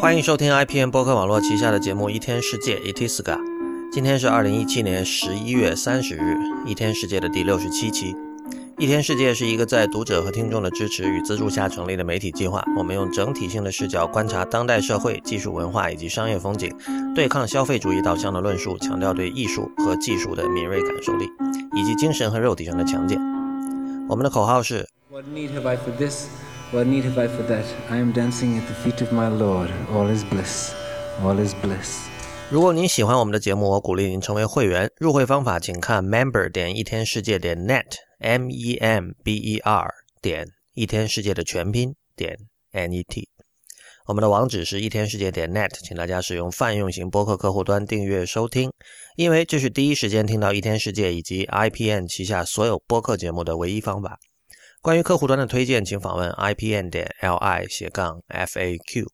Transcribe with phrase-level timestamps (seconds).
[0.00, 3.38] 欢迎收听 IPN 播客网络旗下的节目《一天世界》（Itiska）。
[3.92, 6.20] 今天是二零一七年十一月三十日，
[6.66, 8.14] 《一天世界》的第六十七期。
[8.78, 12.64] 《一天世界》是一个在读者和听众的支持与资助下成立的媒体计划。
[12.78, 16.74] 我们用整体性的视角观察当代社会、技术文化以及商业风景，
[17.14, 21.28] 对抗消费主义导向的论述，强调对艺术和技术的敏锐感受力，
[21.74, 23.20] 以及精神和肉体上的强健。
[24.08, 24.88] 我们的口号是。
[25.10, 26.24] What need have I for this?
[26.72, 27.64] What need have I for that?
[27.88, 29.72] I am dancing at the feet of my Lord.
[29.92, 30.72] All is bliss.
[31.20, 32.08] All is bliss.
[32.48, 34.88] 如果您喜欢我们的节目，我鼓励您成为会员。
[34.96, 42.36] 入会方法请看 member 点一天世界点 net，m e m b e r 点一天世界的全拼点
[42.70, 43.28] n e t。
[44.06, 48.70] 我们的网址是一天世界点 net，请大家使用泛用型播客客户端订阅收听，
[49.16, 54.20] 因为这是第一时间听到一天世界以及 IPN 旗下所有播客节目的唯一方法。
[54.82, 59.04] 关于客户端的推荐，请访问 ipn 点 li 斜杠 faq。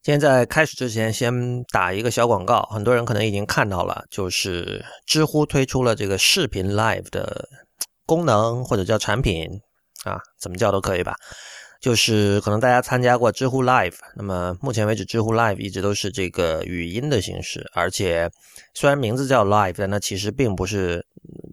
[0.00, 7.48] 今天在开始之前，先打一个小广告，很多人可能已经看到了，就是知乎推出了这个视频 live 的
[8.06, 9.60] 功能或者叫产品
[10.04, 11.16] 啊，怎么叫都可以吧。
[11.80, 18.30] 就是可能大家参加过知乎 Live，那么目前为止，知乎 Live 一直都是这个语音的形式，而且
[18.74, 21.04] 虽然名字叫 Live，但它其实并不是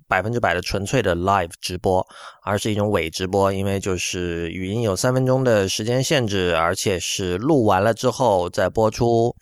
[0.08, 2.06] 百分之百的纯粹的 Live 直播，
[2.44, 9.36] 而是一种伪直播，因为就是语音有三分钟的时间限制，而且是录完了之后再播出，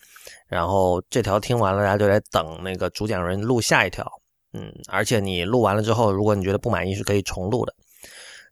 [0.47, 4.05] 然后这条听完了，大家就来等那个主讲人录下一条，
[4.53, 7.73] 嗯，而且你录完了之后，如果你觉得不满意，是可以重录的。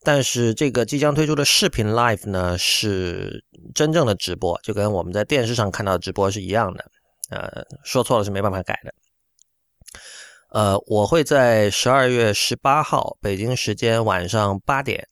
[0.06, 3.41] 但是这个即将推出的视频 live 呢，是
[3.73, 6.86] 真正的直播，就跟我们在电视上看到的直播是一样的。
[7.30, 8.94] 呃，说错了是没办法改的。
[10.54, 15.08] 呃，我会在十二月十八号北京时间晚上八点，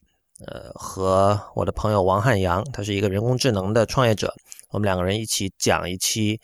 [0.45, 4.31] 呃，和我的朋友王汉阳，他是一个人工智能的创业者，
[4.69, 6.39] 我们两个人一起讲一期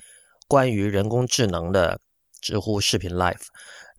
[0.47, 2.00] 关于人工智能的
[2.41, 3.38] 知乎视频 live。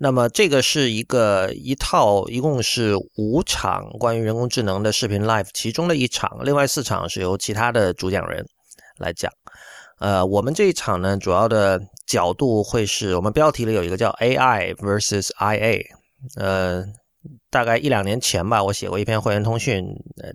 [0.00, 8.44] 那么这个是一个一套，一共是五场关于人工智能的视频 live，其中的一场，另外四场是由其他的主讲人
[8.96, 9.30] 来讲。
[10.00, 15.84] 呃，我们这一场呢，主要的角度会是我们标题里有一个叫 AI versus IA。
[16.36, 16.84] 呃，
[17.50, 19.84] 大概一两年前吧，我写过一篇会员通讯，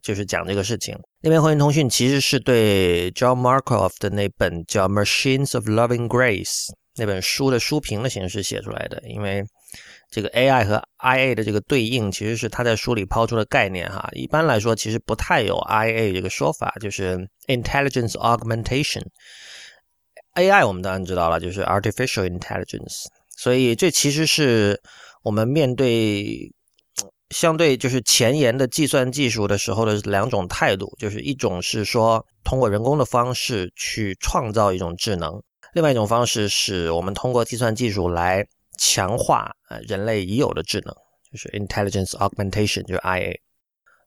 [0.01, 0.95] 就是讲这个事情。
[1.22, 6.67] 那篇会员通讯其实是对 John Markoff 的那本叫《Machines of Loving Grace》。
[6.95, 9.44] 那本书的书评的形式写出来的，因为
[10.11, 14.07] 这个 AI 和 IA 的这个对应，其实是他在书里抛出的概念哈。
[14.11, 17.17] 一般来说，其实不太有 IA 这个说法，就是
[17.47, 19.01] intelligence augmentation。
[20.35, 23.05] AI 我们当然知道了，就是 artificial intelligence。
[23.38, 24.81] 所以这其实是
[25.23, 26.51] 我们面对
[27.29, 35.41] 相对就是前沿的计算技术的时候的两种态度，就是一种是说通过人工的方式去创造一种智能。
[35.73, 38.45] 另外一种方式是我们通过计算技术来
[38.77, 40.93] 强化呃人类已有的智能，
[41.31, 43.35] 就是 intelligence augmentation，就是 IA。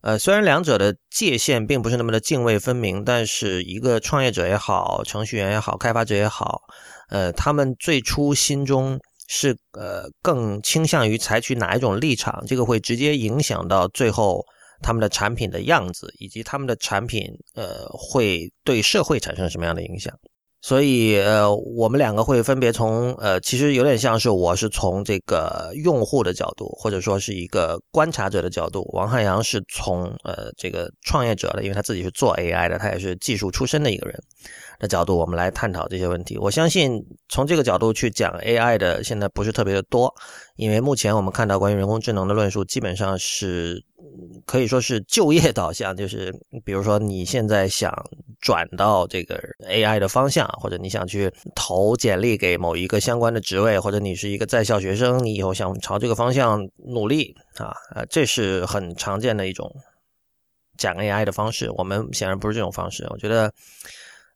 [0.06, 6.60] 呃，虽然两者的界限并不是那么的泾渭分明，但是一个创业者也好，程序员也好，开发者也好，
[7.08, 14.44] 呃，他们最初心中是呃更倾向于采取哪一种立场，这个会直接影响到最后
[14.80, 17.24] 他们的产品的样子，以及他们的产品
[17.56, 20.14] 呃会对社会产生什么样的影响。
[20.62, 34.18] 所以，呃，我们两个会分别从，呃，其实有点像是我是从这个用户的角度，或者说是一个观察者的角度，王汉阳是从，呃，这个创业者的，因为他自己是做 AI 的，他也是技术出身的一个人。
[34.78, 36.36] 的角度，我们来探讨这些问题。
[36.36, 40.14] 我相信从这个角度去讲 AI 的，现在不是特别的多，
[40.56, 43.82] 因为目前我们看到关于人工智能的论述，基本上是
[44.44, 46.32] 可以说是就业导向，就是
[46.64, 47.92] 比如说你现在想
[48.40, 59.70] 转到这个 AI 的方向，或者你想去投简历给某一个相关的职位，或者你是一个在校学生，你以后想朝这个方向努力啊，呃，这是很常见的一种
[60.76, 61.70] 讲 AI 的方式。
[61.72, 63.52] 我们显然不是这种方式，我觉得。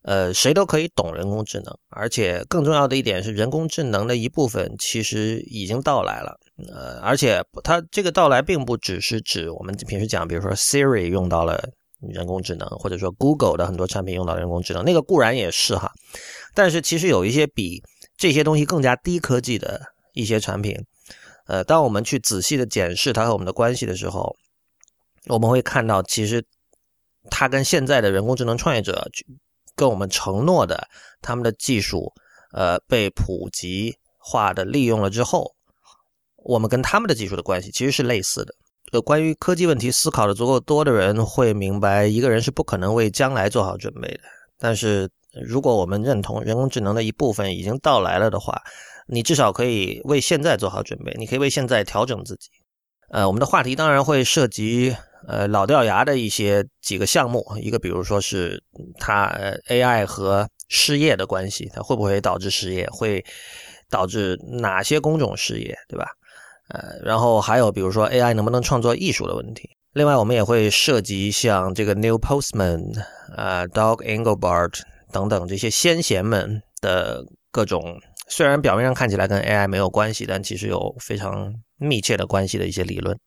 [0.03, 6.35] 呃，谁都可以懂人工智能，而且更重要的一点是，人工智能的一部分其实已经到来了。
[6.73, 11.69] 呃，而且它这个到来并不只是指我们平时讲，比如说 Siri 用到了
[11.99, 15.91] 人工智能，或者说 Google 的很多产品用到人工智能，那个固然也是哈。
[16.55, 17.83] 但是其实有一些比
[18.17, 19.79] 这些东西更加低科技的
[20.13, 20.75] 一些产品，
[21.45, 24.35] 呃，当我们去仔细的检视它和我们的关系的时候，
[25.27, 26.43] 我们会看到，其实
[27.29, 29.07] 它跟现在的人工智能创业者。
[29.81, 30.87] 跟我们承诺的，
[31.23, 32.13] 他们的技术，
[32.53, 35.55] 呃，被普及化的利用了之后，
[36.35, 38.53] 我们跟他们的技术的关系其实是类似的。
[38.91, 44.19] 呃，关于科技问题思考的足够多的人会明白，一个人是不可能为将来做好准备的。
[44.59, 45.09] 但是
[45.43, 48.61] 如果我们认同人工智能的一部分已经到来了的话，
[49.07, 52.51] 你至少可以为现在做好准备，你可以为现在调整自己。
[53.11, 54.95] 呃，我们的话题当然会涉及
[55.27, 58.63] 呃老掉牙的一些几个项目，一个比如说是
[58.97, 59.27] 它
[59.67, 63.23] AI 和失业的关系，它会不会导致失业，会
[63.89, 66.07] 导致哪些工种失业，对吧？
[66.69, 69.69] 呃，然后还有比如说 AI 能不能创作艺术的问题。
[69.91, 72.97] 另外，我们也会涉及像这个 New Postman、
[73.35, 74.79] 啊 Dog Engelbart
[75.11, 77.99] 等等这些先贤们的各种，
[78.29, 83.17] 虽然表面上看起来跟 AI 没有关系，但其实有非常密切的关系的一些理论。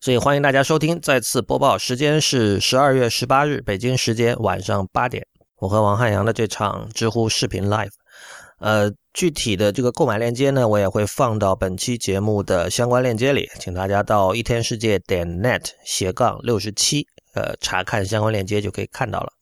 [0.00, 5.26] 所以欢迎大家收听，再次播报，时间是十二月十八日北京时间晚上八点，
[5.58, 7.90] 我和王汉阳的这场知乎视频 Live。
[8.58, 19.32] 呃，具体的这个购买链接呢，我也会放到本期节目的相关链接里，请大家到一天世界点 net 斜杠六十七，呃，查看相关链接就可以看到了。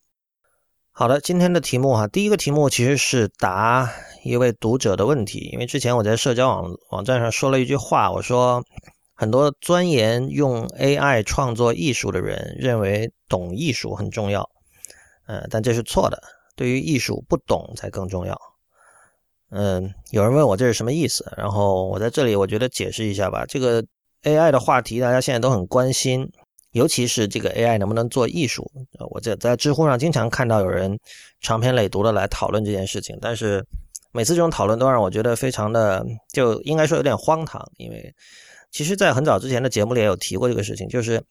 [0.96, 3.90] 好的，今天的题目哈，第一个题目其实是答
[4.22, 8.62] 一位读者的问题，因为之前我在社交网网站上说了一句话，我说
[9.12, 14.48] 很多钻研用 AI 创作艺术的人认为懂艺术很重要，
[15.26, 16.22] 嗯，但这是错的，
[16.54, 18.40] 对于艺术不懂才更重要。
[19.50, 23.44] 嗯，有人问我这是什么意思，然后我在这里我觉得解释一下吧。
[23.46, 23.84] 这个
[24.22, 26.30] AI 的话题大家现在都很关心，
[26.74, 28.70] 尤其是这个 AI 能不能做艺术。
[29.10, 30.96] 我在在知乎上经常看到有人
[31.40, 33.64] 长篇累牍的来讨论这件事情，但是
[34.12, 38.14] 每次这种讨论都让我觉得非常的就应该说有点荒唐，因为
[38.70, 41.22] 其实，在很早之前的节目里也有提过这个事情，就是。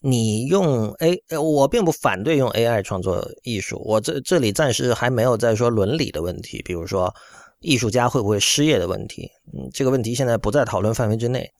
[0.00, 3.82] 你用 A，我并不反对用 AI 创作艺术。
[3.84, 7.12] 我这这里暂时还没有在说伦理的问题，比如说
[7.58, 9.28] 艺术家会不会失业的问题。
[9.52, 11.50] 嗯，这个问题现在不在讨论范围之内。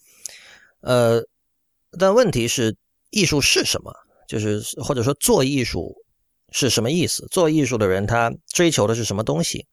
[0.82, 1.20] 呃，
[1.98, 2.76] 但问题是
[3.10, 3.92] 艺术是什么？
[4.28, 5.94] 就是或者说做艺术
[6.52, 7.26] 是什么意思？
[7.30, 9.66] 做艺术的人他追求的是什么东西？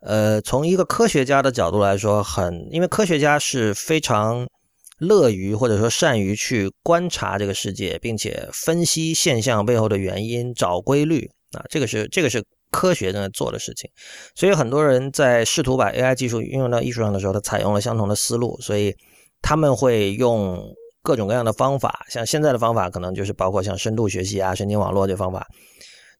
[0.00, 4.46] 呃，从一个科学家的角度来说，很因为科学家是非常。
[4.98, 13.90] 乐于或者说善于去观察这个世界，并且分析现象背后的原因，找规律啊，这个是这个是科学正在做的事情。
[14.36, 18.94] 所以很多人在试图把 AI 技术运用到艺术上的时候，他采用了相同的思路，所以
[19.42, 20.64] 他们会用
[21.04, 25.46] 各种各样的方法，像现在的方法可能就是包括像深度学习啊、神经网络这方法，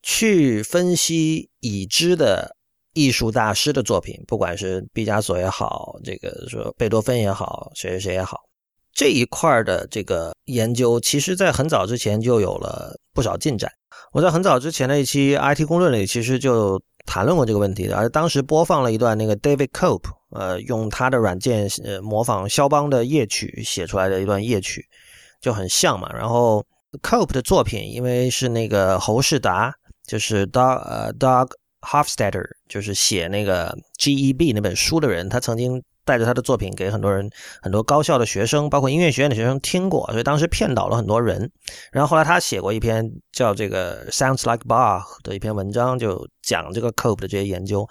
[0.02, 2.54] 去分析已知的
[2.92, 8.38] 艺术大师的作品，不管是毕加索也好，这个说贝多芬也好，谁谁谁也好。
[8.92, 13.68] 这一块的这个研究，其实在很早之前就有了不少进展。
[14.12, 24.84] 我在很早之前的一期 IT 公论里，其实就谈论过这个问题的，而当时播放了一段那个 David Cope，呃，用他的软件呃模仿肖邦的夜曲写出来的一段夜曲，
[25.40, 26.10] 就很像嘛。
[26.12, 26.64] 然后
[27.02, 29.74] Cope 的作品，因为是那个侯世达，
[30.06, 35.82] 就是 Dog 呃 Dog Hofstadter，就是写那个 GEB 那本书的人，他曾经。
[36.04, 37.28] 带着他的作品给很多人、
[37.62, 41.50] 很多高校的学生，包括音乐学院的学生听过，所以当时骗倒了很多人。
[41.90, 47.88] 然后后来他写过一篇叫这个 “Sounds Like Bach” 的一篇文章，就讲这个 Cope 的这些研究。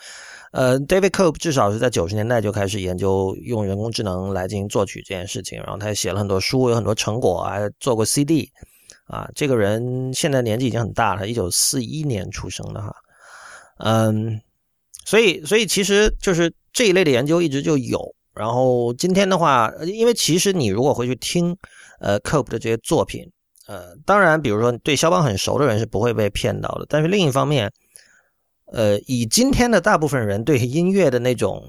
[0.52, 8.50] 呃，David Cope 至少是在九十年代就开始研究用人工智能来进行作曲这件事情，然后他也写了很多书，有很多成果，还做过 CD。
[9.08, 12.96] 啊，这个人现在年纪已经很大了，一九四一年出生的哈。
[13.80, 14.40] 嗯，
[15.06, 16.54] 所以，所以其实就是。
[16.74, 21.56] 这一类的研究一直就有，然后今天的话，因为其实你如果回去听，
[22.00, 23.30] 呃，Cope 的这些作品，
[23.68, 26.86] 呃，当然，比如说对肖邦很熟的人是不会被骗到的。
[26.90, 27.72] 但是另一方面，
[28.66, 31.64] 呃，以今天的大部分人对音乐的那种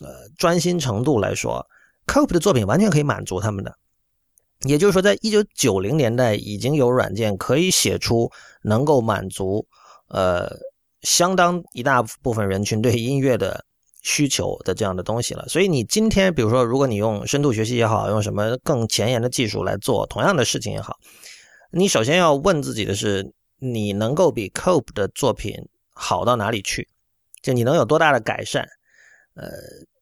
[0.00, 1.66] 呃专心程度来说
[2.06, 3.76] ，Cope 的作品完全可以满足他们的。
[4.68, 8.30] 也就是说，在一九九零年代已经有软件可以写出
[8.62, 9.66] 能够满足
[10.08, 10.48] 呃
[11.02, 13.64] 相当一大部分人群对音乐的。
[14.04, 20.98] 需求的这样的东西了，所以你今天，比如说，如果你用深度学习也好，用什么更前沿的技术来做同样的事情也好，
[21.72, 25.54] 你首先要问自己的是，你能够比 Cope 的作品
[25.94, 26.86] 好到哪里去？
[27.40, 28.68] 就你能有多大的改善？
[29.36, 29.48] 呃，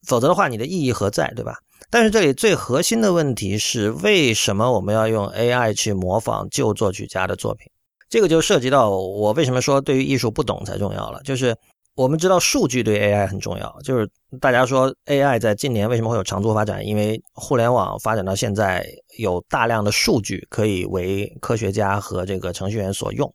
[0.05, 1.55] 否则的话，你的意义何在，对吧？
[1.89, 7.71] 但是这里最核心的问题是，为什么我们要用 AI 去模仿旧作曲家的作品？
[8.11, 11.57] 这个就涉及到我为什么说对于艺术不懂才重要了，就是。
[11.95, 14.09] 我们知道数据对 AI 很重要，就是
[14.41, 16.87] 大家说 AI 在近年为什么会有长足发展？
[16.87, 18.87] 因为互联网发展到现在，
[19.19, 23.31] 有大量的数据可以为科学家和这个程序员所用。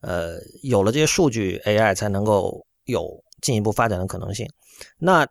[0.00, 3.08] 呃，有了这些数据，AI 才能够有
[3.40, 4.46] 进一步发展的可能性。
[4.98, 5.26] 那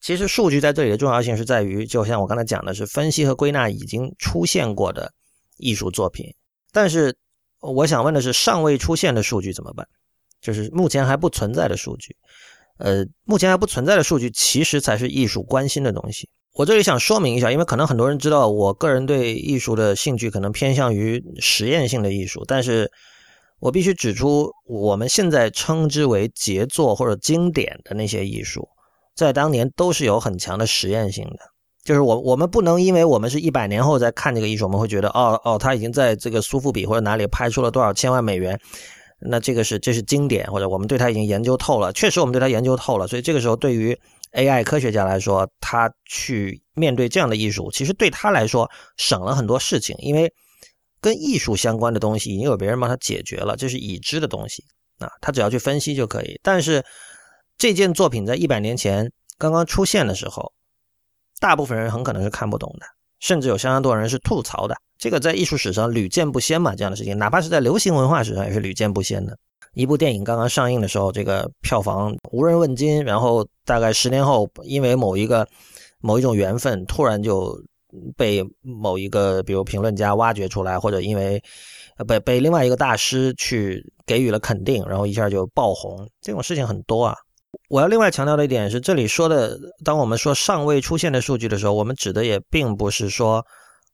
[0.00, 5.12] 其实数据在这里的重要性是在于，就像我刚才讲的，是分析和归纳已经出现过的
[5.58, 6.34] 艺术作品。
[6.72, 7.14] 但是
[7.60, 9.86] 我想问的是，尚未出现的数据怎么办？
[10.40, 12.16] 就是目前还不存在的数据。
[12.78, 16.28] 呃，目前还不存在的数据，其实才是艺术关心的东西。
[16.54, 22.90] 我这里想说明一下，因为可能很多人知道，我个人对艺术的兴趣可能偏向于实验性的艺术，但是
[23.58, 28.68] 我必须指出，我们现在称之为杰作或者经典的那些艺术，
[29.16, 31.38] 在当年都是有很强的实验性的。
[31.84, 38.60] 就是我我们不能因为我们是一百年后再看这个艺术，我们会觉得哦哦，他已经在这个苏富比或者哪里拍出了多少千万美元。
[39.20, 41.92] 那这个是这是经典，或者我们对它已经研究透了。
[41.92, 43.98] 确实，我们对它研究透了，所以这个时候对于
[44.32, 50.32] AI 科学家来说，他去面对这样的艺术，其实对他来说省了很多事情，因为
[51.00, 54.64] 跟艺术相关的东西已经有别人帮他解决了，这是已知的东西
[54.98, 56.38] 啊，他只要去分析就可以。
[56.42, 56.84] 但是
[57.56, 60.52] 这件作品在一百年前刚刚出现的时候，
[61.40, 62.86] 大部分人很可能是看不懂的，
[63.18, 64.76] 甚至有相当多人是吐槽的。
[64.98, 69.38] 这个在艺术史上屡见不鲜嘛，这样的事情，哪怕是在流行文化史上也是屡见不鲜的。
[69.74, 75.46] 一部电影刚刚上映的时候，这个票房无人问津，然后大概十年后，因为某一个
[76.00, 77.56] 某一种缘分，突然就
[78.16, 81.40] 被某一个比如评论家挖掘出来，或者因为
[82.08, 86.08] 被被另外一个大师去给予了肯定，然后一下就爆红。
[86.20, 87.14] 这种事情很多啊。
[87.68, 93.44] 我要另外强调的一点是，这里说的，当我们说尚未出现的数据的时候，我们指的也并不是说。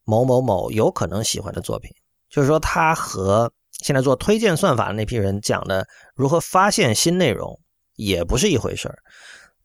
[0.05, 1.91] 某某某有可能喜欢的作品，
[2.31, 7.59] 就是说他和现在做推荐算法的那批人讲的如何发现新内容
[7.97, 8.99] 也不是一回事儿。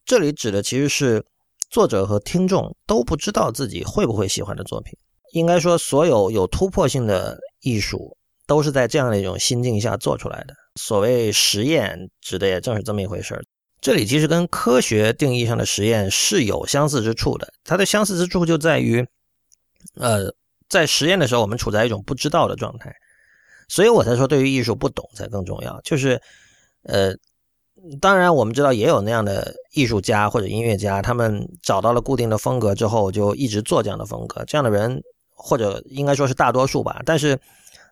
[0.06, 1.24] 这里指的其实是
[1.70, 4.98] 作者和听众都不知道自己会不会喜欢的作品。
[5.34, 8.18] 应该说，所有有突破性的艺术
[8.48, 10.56] 都是在这样的一种心境下做出来的。
[10.80, 13.44] 所谓实验，指的也正是这么一回事儿。
[13.80, 19.06] 这里其实跟科学定义上的实验是有相似之处的，它的相似之处就在于。
[19.96, 20.34] 呃，
[20.68, 22.96] 在实验的时候，我们处在一种不知道的状态，
[23.68, 25.80] 所以我才说，对于艺术不懂才更重要。
[25.82, 26.22] 就是，
[26.84, 27.14] 呃，
[28.02, 34.44] 当然我们知道也有那样的艺术家或者音乐家，他们找到了固定的风格之后，就一直做这样的风格。
[34.46, 37.02] 这样的人，或者应该说是大多数吧。
[37.06, 37.40] 但是，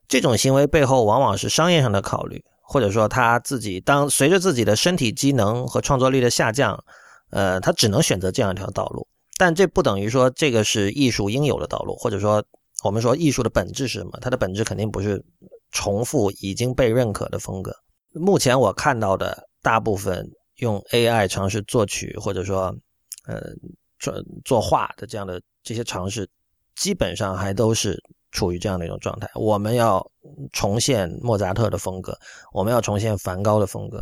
[0.07, 6.83] 这种行为背后往往是商业上的考虑，或者说他自己当随着自己的身体机能和创作力的下降，
[7.29, 9.07] 呃，他只能选择这样一条道路。
[9.37, 12.43] 但这不等于说这个是艺术应有的道路，或者说
[12.83, 14.17] 我们说艺术的本质是什么？
[14.19, 15.23] 它的本质肯定不是
[15.71, 17.75] 重复已经被认可的风格。
[18.13, 20.27] 目前我看到的大部分
[20.57, 22.75] 用 AI 尝试作曲或者说
[23.27, 23.41] 呃
[23.99, 24.13] 作
[24.43, 26.27] 作画的这样的这些尝试，
[26.75, 28.01] 基本上还都是
[28.31, 29.29] 处于这样的一种状态。
[29.35, 30.03] 我们要
[30.51, 32.17] 重现莫扎特的风格，
[32.53, 34.01] 我们要重现梵高的风格。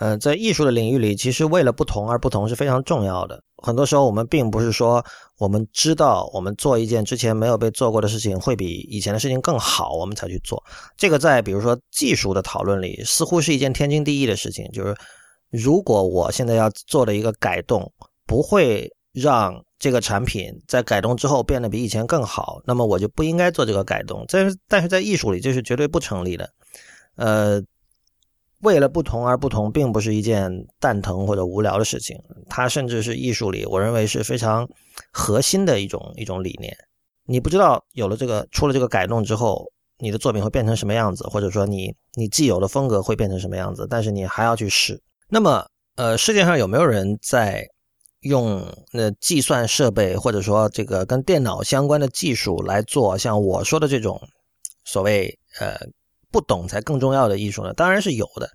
[0.00, 3.38] 呃，在艺术的领域里，其实为了不同而不同是非常重要的。
[3.58, 5.04] 很多时候，我们并不是说
[5.38, 10.64] 我们知道我们做一件之前没有被做过的事情会比以前的事情更好，我们才去做。
[10.96, 14.66] 这个在比如说技术的讨论里，似乎是一件天经地义的事情。
[14.72, 14.96] 就是
[15.50, 17.92] 如果我现在要做的一个改动
[18.26, 24.24] 不会让这个产品在改动之后变得比以前更好，那么我就不应该做这个改动。
[24.28, 26.48] 但是，但是在艺术里，这是绝对不成立的。
[27.16, 27.62] 呃。
[28.62, 32.16] 为了不同而不同，并不是一件蛋疼或者无聊的事情。
[32.48, 34.68] 它甚至是艺术里我认为是非常
[35.12, 36.76] 核心的一种一种理念。
[37.24, 39.64] 你不知道有了这个出了这个改动之后，
[39.98, 45.00] 你的作品会变成什么样子，或者说你你既有的风格会变成什么样子，但是你还要去试。
[45.28, 47.66] 那么，呃，世界上有没有人在
[48.20, 48.62] 用
[48.92, 54.20] 那计算设备，或者说这个跟电脑相关的技术来做像我说的这种
[54.84, 55.78] 所谓呃？
[56.30, 58.48] 不懂才更重要的艺术呢，当然是有的，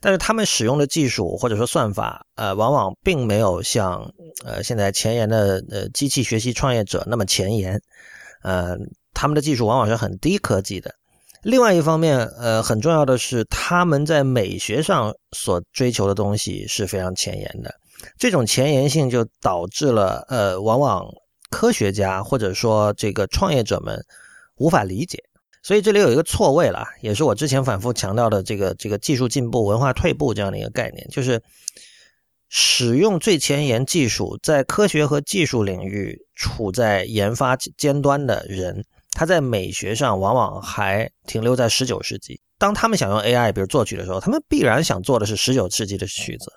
[0.00, 4.12] 但是他们使用的技术或者说算法，呃，往往并没有像
[4.44, 7.82] 呃现在前沿的呃机器学习创业者那么前沿，
[8.42, 8.76] 呃，
[9.12, 10.94] 他们的技术往往是很低科技的。
[11.42, 17.74] 另外一方面，呃，很重要的是他们在美学上所追求的东西是非常前沿的，
[18.18, 21.06] 这种前沿性就导致了呃，往往
[21.50, 24.04] 科学家或者说这个创业者们
[24.56, 25.22] 无法理解。
[25.66, 31.42] 所以这里有一个错位了，也是我之前反复强调的这个这个技术进步、文化退步这样的一个概念，就是
[32.48, 42.40] 使用最前沿技术，在科学和技术领域处在研发尖端的人，他在美学上往往还停留在十九世纪。
[42.58, 46.52] 当他们想用 AI 比如作曲的时候，他们必然想做的是十九世纪的曲子。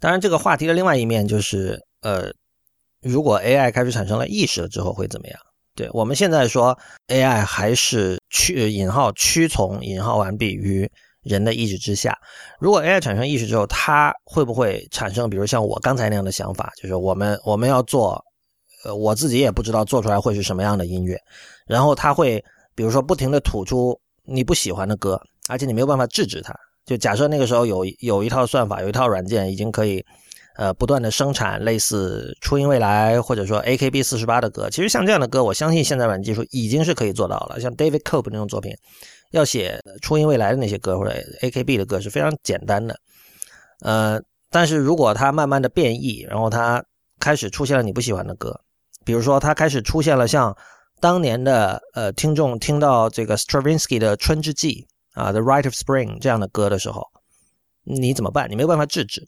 [0.00, 2.32] 当然，这个话题的另外一面就是，呃，
[3.02, 5.38] 如果 AI 开始产生了意识了之后会怎么样？
[5.74, 6.78] 对我们现在说
[7.08, 10.88] AI 还是屈引号屈从引号完毕于
[11.22, 12.16] 人的意志之下。
[12.60, 18.22] 如果 AI 产生意识之后，它会不会产生，比如像我刚才那样的想法，就是我们我们要做，
[18.84, 21.18] 呃，我自己也不知道做出来会是什么样的音乐。
[21.66, 26.54] 然后它会，比如说不停的吐出你不喜欢的歌，而且你没有办法制止它。
[26.84, 30.04] 就假设那个时候有有一套算法，有一套软件已经可以，
[30.54, 34.70] 呃，不断的生产类似初音未来或者说 AKB 四十八的歌。
[34.70, 37.60] 其实像这样的歌，我相信现在软件技术已经是可以做到了。
[37.60, 38.76] 像 David Cope 那种作品，
[39.30, 42.98] 要写初音未来的那些歌或者 AKB 的歌是非常简单的。
[43.80, 44.20] 呃，
[44.50, 46.84] 但是如果它慢慢的变异，然后它
[47.18, 48.60] 开始出现了你不喜欢的歌，
[49.04, 50.56] 比如说它开始出现了像
[51.00, 54.86] 当年的呃听众听到这个 Stravinsky 的《春之祭》。
[55.14, 57.06] 啊，《The Rite of Spring》这样的歌的时候，
[57.84, 58.50] 你怎么办？
[58.50, 59.24] 你没有办法制止。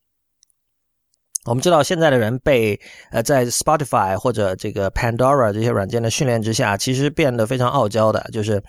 [1.47, 2.79] 我们知道现在的人被
[3.11, 8.63] 呃在 Spotify 或者这个 Pandora 这些软件的训练之下，其实变得非常傲娇的，就是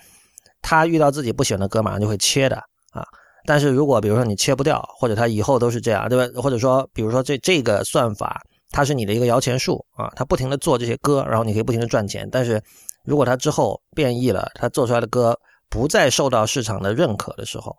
[0.62, 2.56] 他遇到自己不喜欢的歌，马上就会切的
[2.92, 3.04] 啊。
[3.44, 6.40] 但是如果比如说你切不掉，或者他以后都是这样，对吧？
[6.40, 12.28] 或者说比如说这这个算法它是你的一个摇钱树啊，它不停的做这些歌，然后你可以不停的赚钱。
[12.30, 12.62] 但是
[13.04, 15.38] 如果它之后变异了，它做出来的歌。
[15.70, 17.76] 不再受到市场的认可的时候，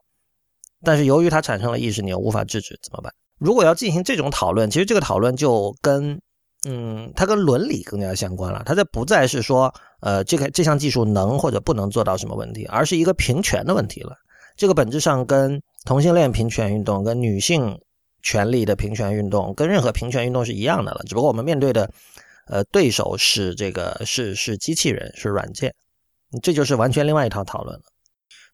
[0.83, 3.11] 但是由于它产生了意识，你又无法制止，怎么办？
[3.39, 6.21] 如果要进行这种讨论，其实这个讨论就跟，
[6.67, 8.63] 嗯，它跟伦理更加相关了。
[8.65, 14.15] 它这不再是说，呃，这个这项技术能或者不能做到什么问题，而是一个平权的问题了。
[14.57, 17.79] 这个本质上跟同性恋平权运动、跟女性
[18.21, 21.01] 权利的平权运动、跟任何平权运动是一样的了。
[21.07, 21.89] 只不过我们面对的，
[22.47, 25.73] 呃，对手是这个是是机器人，是软件。
[26.43, 27.83] 这就是完全另外一套讨论了，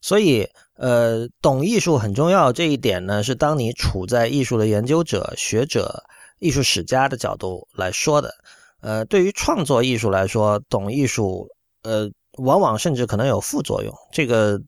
[0.01, 6.03] 所以，呃，懂艺术很重要这一点呢，是当你处在艺术的研究者、学者、
[6.39, 8.35] 艺术史家的角度来说的。
[8.81, 11.47] 呃，对于创作艺术来说，懂艺术，
[11.81, 13.91] 呃，往往甚至可能有副作用。
[14.11, 14.61] 这个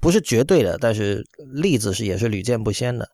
[0.00, 3.08] 不是绝对的，但是例子是也是屡见不鲜的。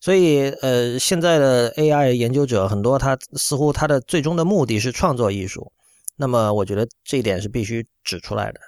[0.00, 5.72] 所以，呃，现在的 AI 研究者很多，他似乎他的最终的目的是创作艺术。
[6.16, 8.60] 那么，我觉得这一点是必须指出来的。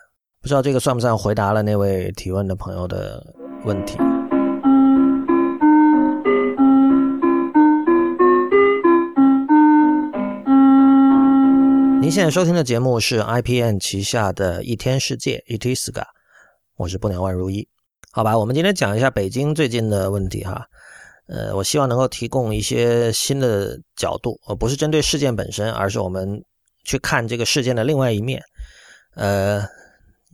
[0.44, 3.96] 不知道这个算不算回答了那位提问的朋友的问题？
[11.98, 16.04] 您现在收听的节目是 IPN 旗下的一天世界 Itiska，
[16.76, 17.66] 我是不鸟万如一。
[18.12, 20.66] 好吧，我们今天讲一下北京最近的问题哈。
[21.26, 26.44] 呃，我希望能够提供一些新的角度，而不是针对事件本身，而是我们。
[26.86, 28.42] 去看这个事件的另外一面，
[29.14, 29.66] 呃，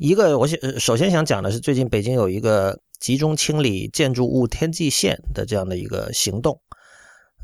[0.00, 6.58] 一个我先首先想讲的是，最近北京有一个集中清理建筑物天际线的这样的一个行动，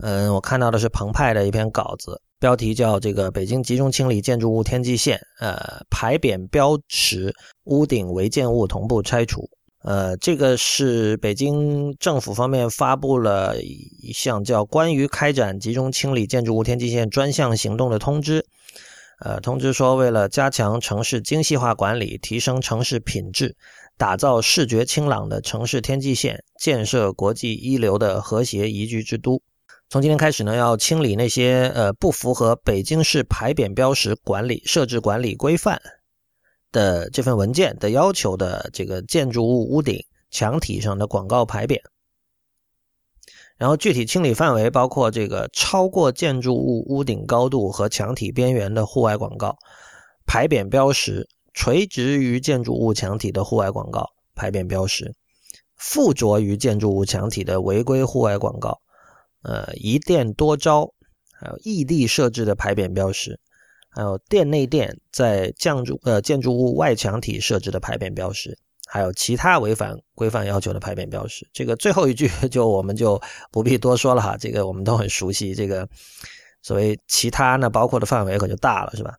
[0.02, 7.30] 嗯，我看到的是澎湃的一篇稿子，标题叫“这个北京集中清理建筑物天际线，呃，牌匾标识、
[7.64, 9.50] 屋顶违建物同步拆除”，
[9.84, 18.40] 呃，这个是北京政府方面发布了一项叫《关于开展集中清理建筑物天际线专项行动的通知》。
[19.18, 23.56] 呃，通知说，为了加强城市精细化管理，提升城市品质，
[23.96, 29.40] 打造视觉清朗的城市天际线，建设国际一流的和谐宜居之都。
[29.88, 35.80] 从今天开始呢，要清理那些呃不符合北京市牌匾标识管理设置管理规范
[36.70, 41.80] 的这份文件的要求的这个建筑物屋顶墙体上的广告牌匾。
[43.58, 49.56] 然后具体清理范围包括这个超过建筑物屋顶高度和墙体边缘的户外广告、
[50.26, 55.14] 牌匾标识、垂直于建筑物墙体的户外广告、牌匾标识、
[55.74, 58.80] 附着于建筑物墙体的违规户外广告、
[59.42, 60.92] 呃一店多招，
[61.32, 63.40] 还有异地设置的牌匾标识，
[63.88, 68.58] 还有店内店在建筑呃建筑物外墙体设置的牌匾标识。
[68.88, 73.20] 还有其他违反规范要求的牌匾标识，这个最后一句 就我们就
[73.50, 75.54] 不必多说了哈，这个我们都很熟悉。
[75.54, 75.86] 这个
[76.62, 79.12] 所谓其他呢，包括的范围可就大了，是吧？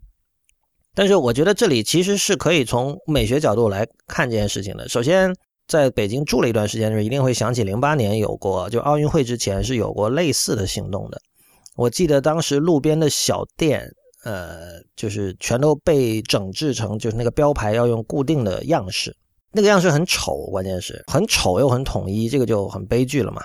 [0.96, 4.90] 但是我觉得这里其实是可以从美学角度来看这件事情的。
[4.90, 5.36] 首先，
[5.68, 11.22] 在北京住了一段时间的时候，一定会想起零八年有过，就奥运会之前是有过类似的行动的。
[11.76, 13.88] 我记得当时路边的小店，
[14.24, 19.16] 呃，就是全都被整治成就是那个标牌要用固定的样式。
[19.58, 23.42] 那个样式很丑，关键是很丑又很统一，这个就很悲剧了嘛。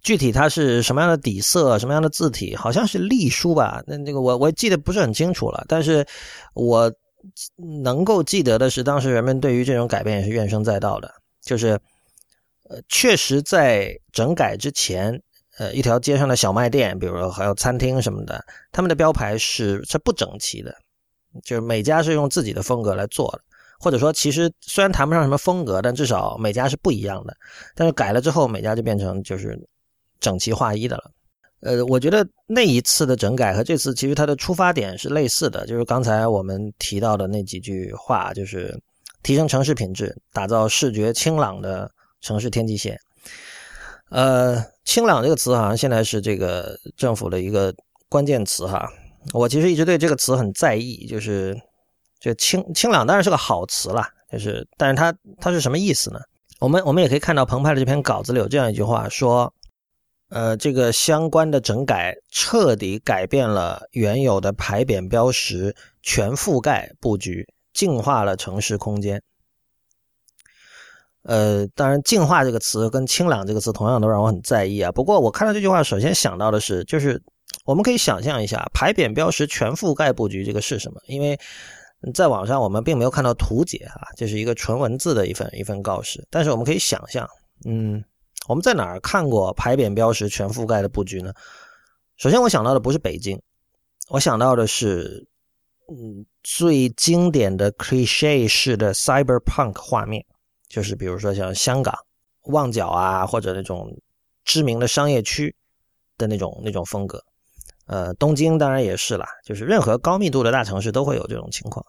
[0.00, 3.82] 具体它是什么样的底色，什么样的字体，好像是隶书吧？
[3.84, 6.06] 那那个我我记得不是很清楚了，但是
[6.54, 6.88] 我
[7.82, 11.12] 能够记得的是，当时人们对于这种改变也是怨声载道的。
[11.42, 11.70] 就是
[12.68, 15.20] 呃，确实在整改之前，
[15.58, 20.72] 呃，一条街上的小卖店，比如说还有餐厅什么的，他们的标牌是是不整齐的，
[21.42, 23.40] 就是每家是用自己的风格来做的。
[23.78, 27.36] 或者说，其实虽然谈不上什么风格，但至少每家是不一样的。
[27.74, 29.58] 但是改了之后，每家就变成就是
[30.20, 31.10] 整齐划一的了。
[31.60, 38.78] 呃，我觉得那一次的整改和这次其实它的出发点是类似的，就是刚才我们提到的那几句话，就是
[39.22, 42.98] 提升城市品质，打造视觉清朗的城市天际线。
[44.10, 47.74] 呃，清朗这个词好像现在是这个政府的一个
[48.08, 48.88] 关键词哈。
[49.32, 51.58] 我其实一直对这个词很在意，就是
[52.18, 56.20] 这清清朗当然是个好词了，就是但是它它是什么意思呢？
[56.58, 59.52] 我们我们也可以看到澎湃的这篇稿子里有这样一句话说，
[60.30, 69.22] 呃，这个相关的整改彻底改变了原有的牌匾标识全覆盖布局，净化了城市空间。
[71.22, 74.90] 呃，当然，净化这个词跟清朗这个词同样都让我很在意啊。
[74.92, 77.20] 不过我看到这句话，首先想到的是，就是
[77.64, 81.00] 我们可以想象一下，牌匾标识全覆盖布局这个是什么？
[81.06, 81.38] 因为
[82.12, 86.26] 在网上我们并没有看到图解啊，这是一个纯文字的一份一份告示。
[86.30, 87.28] 但是我们可以想象，
[87.64, 88.04] 嗯，
[88.48, 91.32] 我们在哪儿看过牌匾标识全覆盖的布局呢？
[92.16, 93.40] 首先我想到的不是北京，
[94.08, 95.26] 我想到的是，
[95.88, 100.24] 嗯，最经典的 cliche 式的 cyberpunk 画面。
[100.68, 101.96] 就是比如说像香港
[102.46, 103.88] 旺角啊，或者那种
[104.44, 105.54] 知名的商业区
[106.18, 107.22] 的那种那种风格，
[107.86, 111.84] 呃，东京当然也是啦，就是任何高密度的大城市都会有这种情况。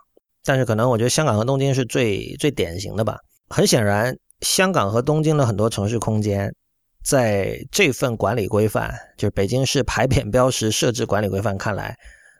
[0.47, 3.17] 但是可能我觉得香港和东京是最最典型的吧。
[3.49, 6.55] 很显然，香港和东京的很多城市空间，
[7.03, 11.97] 在这份管理规范，就是北京市牌匾标识设置管理规范看来，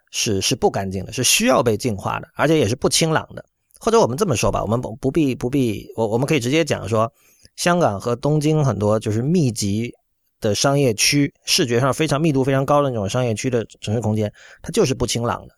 [0.10, 3.44] 是是不干净的，是需要被净化的，而且也是不清朗的。
[3.82, 7.12] 或者我们这么说吧，我们不不必不必，我我们可以直接讲说，
[7.58, 9.92] 香港和东京很多就是密集
[10.40, 15.54] 的商业区，视觉上非常密度非常高的那种商业区的城市空间，它就是不清朗的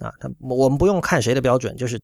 [0.00, 0.12] 啊。
[0.20, 2.00] 它我们不用看谁的标准，就是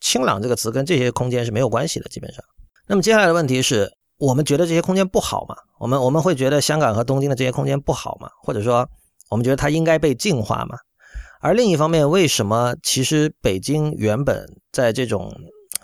[0.00, 2.44] 清朗这个词跟这些空间是没有关系的，基本上。
[2.86, 5.56] 那么接下来的问题是我们觉得这些空间不好吗？
[5.78, 8.28] 我们我们会觉得香港和东京的这些空间不好吗？
[8.42, 8.88] 或者说
[9.30, 10.76] 我们觉得它应该被净化吗？
[11.40, 15.30] 而另一方面，为什么其实北京原本在这种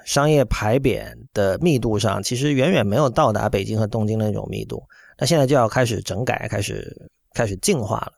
[0.05, 4.83] 商业牌匾的密度上，其实远远没有到达北京和东京的那种密度？
[5.19, 8.13] 那现在就要开始整改，开始开始净化了。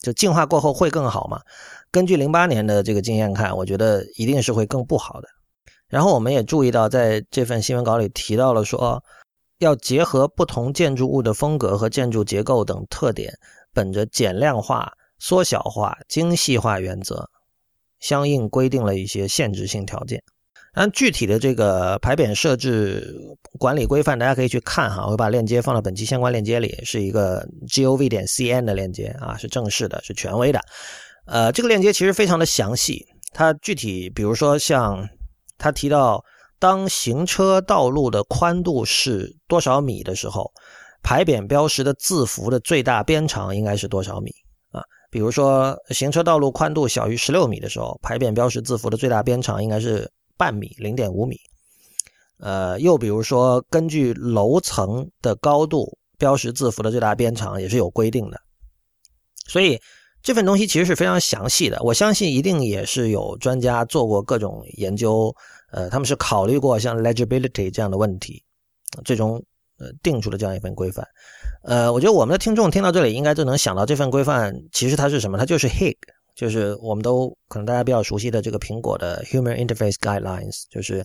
[0.00, 1.40] 就净化过后会更好吗？
[1.92, 5.28] 根据零八年的这个经验看，我觉得一定是会更不好的。
[5.88, 9.02] 然后我们也注意到，在这份新闻稿里提到了说，
[9.58, 13.32] 要结合不同建筑物的风格和建筑结构等特点，
[13.72, 14.92] 本着减量化。
[15.22, 17.28] 缩小化、精细化原则，
[17.98, 20.18] 相应规定了一些限制性条件。
[20.72, 23.14] 按具体的这个牌匾设置
[23.58, 30.58] 管理规范，大家可以去看哈，我把链接放到本期相关链接里，是一个 gov 点 cn 的链接啊，是正式的，是权威的。
[31.30, 35.08] 呃，这个链接其实非常的详细，它具体比如说像
[35.58, 36.24] 它提到，
[36.58, 40.52] 当行车道路的宽度是多少米的时候，
[41.04, 44.32] 牌匾标识的字符的最大边长应该是多少米
[44.72, 44.82] 啊。
[45.08, 51.36] 比如说，行车道路宽度小于十六米的时候，牌匾标识字符的最大边长应该是半米，零点五米。
[52.40, 58.40] 呃，又比如说，根据楼层的高度，标识字符的最大边长也是有规定的。
[59.46, 59.78] 所以
[60.22, 65.34] 这份东西其实是非常详细的，我相信一定也是有专家做过各种研究，
[65.72, 68.42] 呃，他们是考虑过像 legibility 这样的问题，
[69.04, 69.42] 最终
[69.78, 71.06] 呃定出了这样一份规范。
[71.62, 75.38] 呃，我觉得我们的听众听到这里，应该就能想到这份规范其实它是什么？
[75.38, 75.96] 它就是 HIG，
[76.34, 81.04] 就是我们都可能大家比较熟悉的这个苹果的 Human Interface Guidelines，就是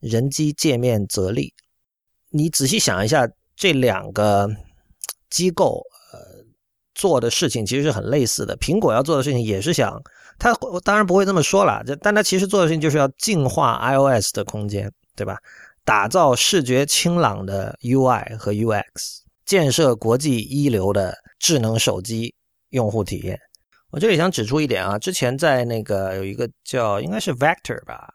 [0.00, 1.52] 人机界面则例。
[2.30, 4.48] 你仔细想一下，这两个
[5.30, 5.82] 机构
[6.96, 8.56] 做的事情其实是很类似的。
[8.56, 9.96] 苹果要做的事情也是想，
[10.38, 15.38] 它当然不会这么说了，但它其实做的事情就是要净化 iOS 的空间，对吧？
[15.84, 18.82] 打造视觉清朗的 UI 和 UX。
[19.44, 22.34] 建设国际一流的智能手机
[22.70, 23.38] 用户体验。
[23.92, 28.08] 我这里想指出一点啊，之前在那个有一个叫应该是 Vector 吧，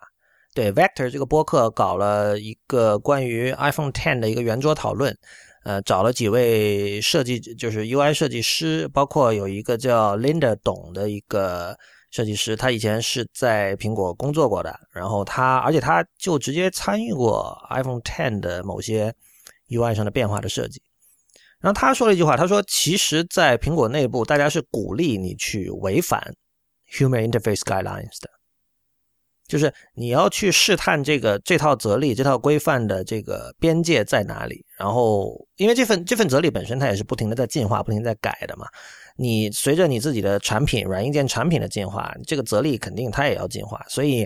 [0.53, 5.17] 对 Vector 这个播客搞了一个关于 iPhone Ten 的一个圆桌讨论，
[5.63, 11.77] 呃，找了几位设计，就是 UI 设计师，包括有一个叫 Linda 董的一个
[12.09, 19.13] 设计师，他以前是在苹果工作过的，然后他而且他就直接参与过 iPhone Ten 的某些
[19.69, 20.81] UI 上的变化的设计。
[21.59, 26.33] 然后他说了一句话，他说：“其实，在苹果内部，大家是鼓励你去违反
[26.91, 28.31] Human Interface Guidelines 的，
[29.51, 34.65] 就是你要去试探这个这套则例、这套规范的这个边界在哪里。
[34.77, 38.65] 然后，因为这份这份则例本身它也是不停的在进化、不停在改的嘛。
[39.17, 43.83] 你随着你自己的产品、软硬件产品的进化，这个则例肯定它也要进化。
[43.89, 44.25] 所以，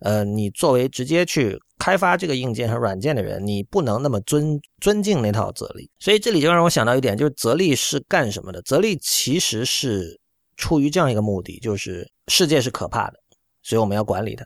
[0.00, 8.62] 呃，你作为直接去。”开发这个硬件和软件的人，你不能那么尊尊敬那套则例，所以这里就让我想到一点，就是则例是干什么的？
[8.62, 10.18] 则例其实是
[10.56, 13.18] 出于这样一个目的，就是世界是可怕的，
[13.62, 14.42] 所以我们要管理它。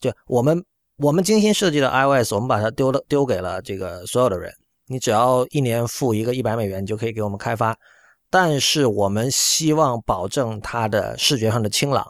[0.00, 0.64] 就我们
[0.96, 4.52] 我们精心设计的 iOS，我们把它丢了丢给了这个所有的人
[4.86, 7.76] 你只要一年付一个一百美元，就可以给我们开发。
[8.28, 12.04] 但是我们希望保证它的视觉上的清朗。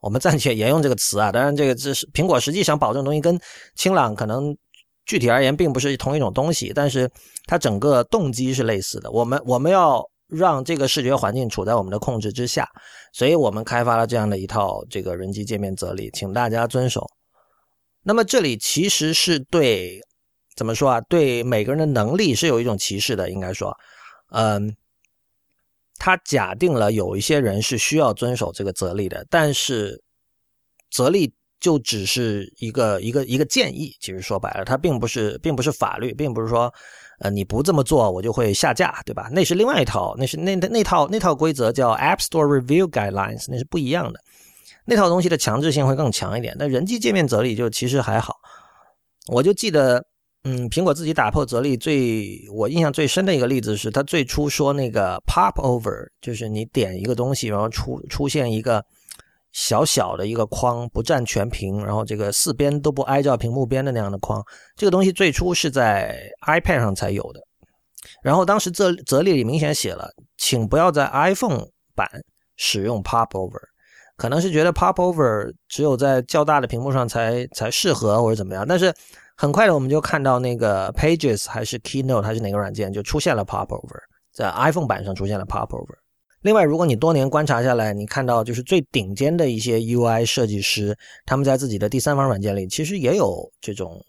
[0.00, 3.38] 我们暂且沿用这个词啊，当然这个这是苹果实际上保证东西跟
[3.74, 4.56] 清朗可能
[5.04, 7.10] 具体而言并不是同一种东西，但是
[7.46, 9.10] 它整个动机是类似的。
[9.10, 12.68] 我们我们要让这个视觉环境处在我们的控制之下，
[13.12, 17.06] 所以我们开发了这样的一套这个人机界面则例，请大家遵守。
[18.06, 20.00] 那么这里其实是对
[20.54, 21.00] 怎么说啊？
[21.02, 23.76] 对每个人的能力是有一种歧视的，应该说，
[24.30, 24.74] 嗯。
[25.98, 29.98] 他假定了有一些人是需要遵守这个则例的，但是
[30.90, 33.90] 则例就只是一个一个一个建议。
[33.98, 36.72] 其实说白了，它并不是并不是法律，并不是说
[37.20, 39.30] 呃你不这么做我就会下架，对吧？
[39.32, 44.20] 那是另外一套，那是那那套那套规则叫 App Store Review Guidelines，那是不一样的。
[44.86, 46.56] 那套东西的强制性会更强一点。
[46.58, 48.36] 但人机界面则例就其实还好，
[49.28, 50.04] 我就记得。
[50.48, 58.80] 嗯，苹果自己打破则例最我印象最深的一个例子是，它最初说那个 pop over，就是你点一个东西，然后出出现一个
[59.50, 64.40] 小小的一个框，不占全屏，然后这个四边都不挨着屏幕边的那样的框。
[64.76, 67.40] 这个东西最初是在 iPad 上才有的，
[68.22, 72.08] 然后当时则则例里明显写了，请不要在 iPhone 版
[72.54, 73.58] 使用 pop over，
[74.16, 78.92] 可能是觉得 pop over 只有在较大的屏幕上才才适合或者怎么样，但是。
[79.38, 84.00] 很快的，我们就看到那个 Pages 还是 Keynote 还是哪个软件就出现了 Popover，
[84.32, 85.94] 在 iPhone 版上出现了 Popover。
[86.42, 94.00] 另外，如果你多年观察下来，你看到就是最顶尖的一些 UI 设计师，他们在自己的第三方软件里其实也有这种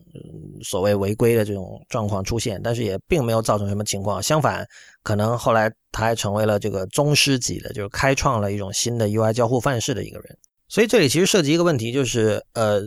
[0.63, 4.21] 所谓违规的这种状况出现，但是也并没有造成什么情况。
[4.21, 4.67] 相反，
[5.01, 10.37] 可能后来他还成为了这个宗师级的，就是开创了一种新的 UI 交互范式的一个人。
[10.67, 12.81] 所以这里其实涉及一个问题，就是呃。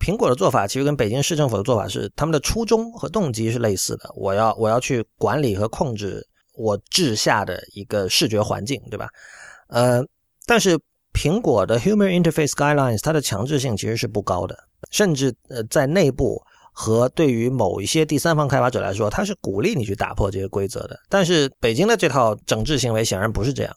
[0.00, 4.08] 苹果的做法其实跟北京市政府的做法是，他们的初衷和动机是类似的。
[4.14, 6.24] 我要我要去管理和控制
[6.58, 9.08] 我治下的一个视觉环境，对吧？
[9.68, 10.04] 呃，
[10.44, 10.78] 但是
[11.14, 14.58] 苹果的 Human Interface Guidelines 它的强制性其实是不高的，
[14.90, 16.42] 甚至呃在内部
[16.72, 20.98] 和对于某一些第三方开发者来说，它是鼓励你去打破这些规则的。
[21.08, 23.74] 但是北京的这套整治行为显然不是这样，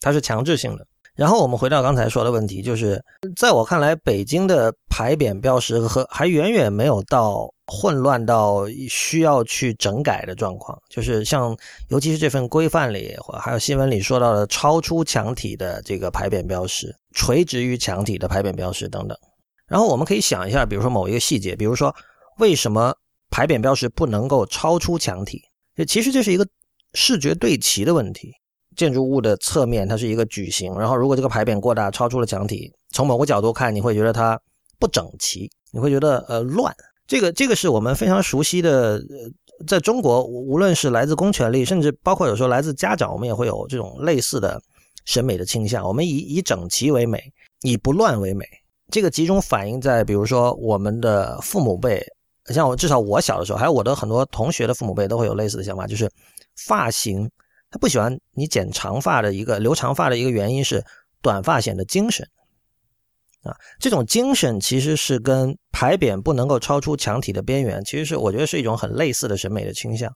[0.00, 0.86] 它是强制性的。
[1.14, 3.02] 然后我们回到刚才说的问题，就是
[3.36, 10.76] 在我看来，北京的牌匾标识和还远远没有到混乱到需要去整改的状况。
[10.88, 11.56] 就是像，
[11.88, 19.16] 尤其是这份规范里，还有新闻里说到的超出墙体的这个牌匾标识、垂直于墙体的牌匾标识等等。
[19.66, 21.94] 然后我们可以想一下，比如说某一个细节，比如说
[22.38, 22.94] 为什么
[23.30, 25.42] 牌匾标识不能够超出墙体？
[25.76, 26.48] 这其实这是一个
[26.94, 28.32] 视觉对齐的问题。
[28.76, 30.72] 建筑物的侧面，它是一个矩形。
[30.78, 34.40] 然后，如果这个牌匾过大，超出了墙体，从某个角度看，你会觉得它
[34.78, 36.72] 不整齐，你会觉得呃乱。
[37.08, 39.02] 这个这个是我们非常熟悉的，
[39.66, 44.60] 在中国，无论是来自公权力，甚至包括有时候来自家长，我们也会有这种类似的
[45.06, 45.82] 审美的倾向。
[45.82, 47.18] 我们以以整齐为美，
[47.62, 48.44] 以不乱为美。
[48.90, 52.06] 这个集中反映在，比如说我们的父母辈，
[52.46, 56.10] 像我至少我小的时候，还有我的很多同学的父母辈，都会有类似的想法，就是
[56.66, 57.28] 发型。
[57.70, 60.84] 他不喜欢你剪长发的一个留长发的一个原因是
[61.20, 62.26] 短发显得精神
[63.42, 70.12] 啊，这种精神其实是跟牌匾不能够超出墙体的边缘，其实是我觉得是一种很类似的审美的倾向。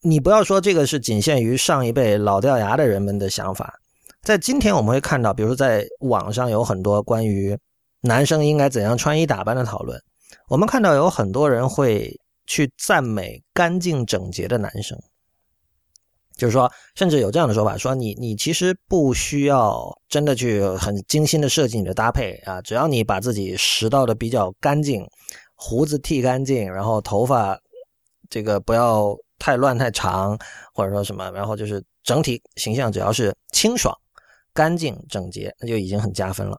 [0.00, 3.74] 你不要说这个是仅限于上一辈老掉牙的人们的想法，
[4.22, 7.56] 在今天我们会看到，比如说在网上有很多关于
[8.00, 10.00] 男生应该怎样穿衣打扮的讨论，
[10.48, 12.12] 我们看到有很多人会
[12.46, 14.98] 去赞美干净整洁的男生。
[16.38, 25.04] 就是说，甚至有这样的说法，说你你其实不需要真的去很精心的设计你的搭配啊，只要你把自己拾到的比较干净，
[25.56, 27.58] 胡子剃干净，然后头发
[28.30, 30.38] 这个不要太乱太长，
[30.72, 33.92] 或者说什么，然后就是整体形象只要是清爽、
[34.54, 36.56] 干净、整洁，那就已经很加分了。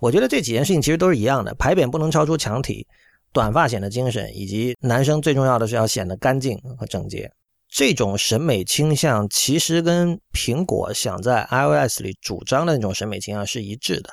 [0.00, 2.86] 我觉得这几件事情其实都是一样的，牌匾不能超出墙体，
[3.34, 7.30] 短发显得精神，以及男生最重要的是要显得干净和整洁。
[7.70, 14.10] 这种审美倾向其实跟苹果想在 iOS 里主张的那种审美倾向是一致的。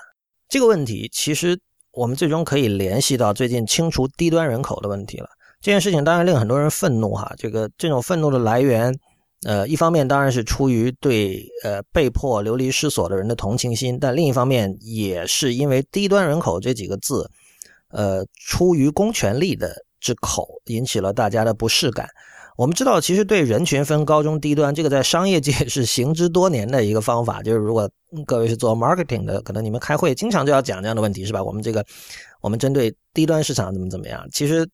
[0.50, 1.58] 这个问题其实
[1.92, 5.28] 我们最终可以联系到最近清除低端人口的问题了。
[5.62, 8.94] 这件事情当然令很多人愤怒哈，这个这种愤怒的来源，
[9.48, 17.28] 呃，一方面当然是出于对呃被迫流离失所的人的同情心，但另一方面也是因为低端人口这几个字，
[17.90, 22.08] 呃，出于公权力的之口引起了大家的不适感。
[22.58, 27.42] 我们知道，其实对人群分高中低端，这个在商业界 是行之多年的一个方法。
[27.44, 27.90] 就是如果
[28.26, 31.44] 各位是做 marketing 的，可能你们开会经常就要讲这样的问题，是吧？
[31.44, 31.86] 我们这个，
[32.40, 34.26] 我们针对低端市场怎么怎么样？
[34.32, 34.66] 其实，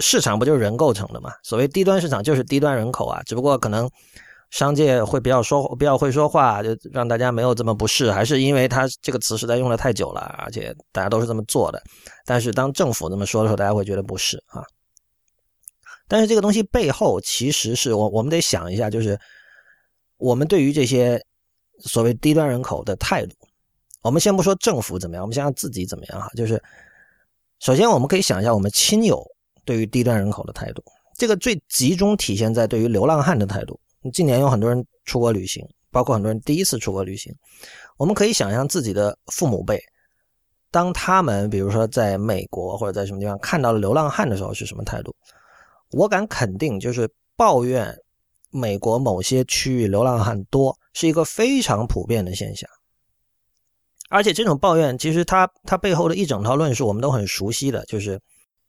[0.00, 1.32] 市场不就是人构成的嘛？
[1.42, 3.90] 所谓低端市场就是低端人口啊，只不过可能
[4.50, 11.82] 商界会比较说比较会说话，就让大家没有这么不适，还是因为它这个词实在用的太久了，而且大家都是这么做的。
[12.24, 14.62] 但是当政府这么说的时候，大家会觉得不适啊。
[16.12, 19.18] 但是这个东西背后其实是我我们得想一下，就是
[20.18, 21.18] 我们对于这些
[21.86, 23.34] 所谓低端人口的态度。
[24.02, 26.28] 我们先不说政府怎么样，我们想想自己怎么样哈。
[26.36, 26.62] 就是
[27.60, 29.26] 首先我们可以想一下我们亲友
[29.64, 30.84] 对于低端人口的态度，
[31.16, 33.80] 这个最集中体现在对于流浪汉的态度。
[34.12, 37.34] 近年有很多人出国旅行，包括很多人第一次出国旅行，
[37.96, 39.82] 我们可以想象自己的父母辈，
[40.70, 45.16] 当他们比如说在美国或者在什么地方看到了流浪汉的时候是什么态度。
[45.92, 47.96] 我敢肯定，就是抱怨
[48.50, 52.68] 美国某些区域流浪汉多是一个非常普遍的现象，
[54.08, 58.20] 而且这种抱怨其实它它背后的一整套论述我们都很熟悉的，就是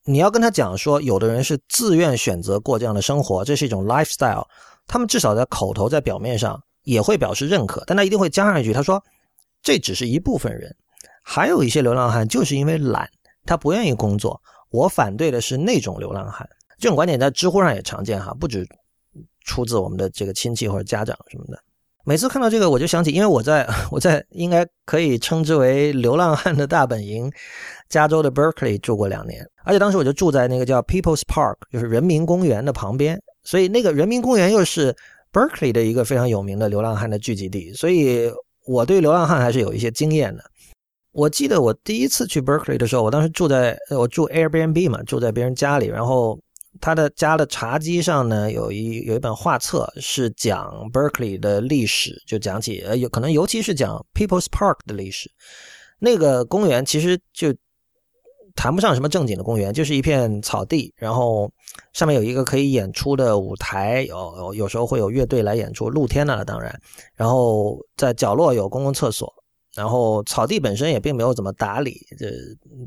[0.05, 4.45] 你要跟他讲说，有的人是自愿选择过这样的生活，这是一种 lifestyle，
[4.88, 9.01] 他们至少在口头在表面上也会表示认可，但他一定会加上一句，他说
[9.62, 10.75] 这只是一部分人，
[11.23, 13.09] 还有一些流浪汉就是因为懒，
[13.45, 16.47] 他不愿意工作，我反对的是那种流浪汉。
[16.83, 18.67] 这种观点在知乎上也常见哈，不止
[19.45, 21.57] 出自我们的这个亲戚或者家长什么的。
[22.03, 27.31] 每次看到这个，我就想起，因为我在 我在应该可以称之为流浪汉的大本营——
[27.87, 34.93] 加州的 Berkeley 住过两年，而且当时我就住在那个叫 People's Park，就是人民公园的旁边，所以那个人民公园又是
[35.31, 38.29] Berkeley 的一个非常有名的流浪汉的聚集地，所以
[38.67, 40.43] 我对流浪汉还是有一些经验的。
[41.13, 46.37] 我记得我第一次去 Berkeley 的时候，我当时住在我住 Airbnb 嘛，住在别人家里，然后。
[46.81, 55.31] 他的家的茶几上呢，有一有一本画册，是讲 Berkeley 的历史，就讲起呃，有可能尤其是讲 People's Park 的历史。
[55.99, 57.53] 那个公园其实就
[58.55, 61.51] 谈不上什么正经的公园，就是一片草地，然后
[61.93, 66.77] 上面有一个可以演出的舞台，有有有时候会有乐队来演出，露天的了当然。
[67.15, 69.31] 然后在角落有公共厕所。
[69.75, 72.27] 然后草地本身也并没有怎么打理，这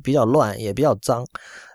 [0.05, 1.27] 比较乱，也比较脏。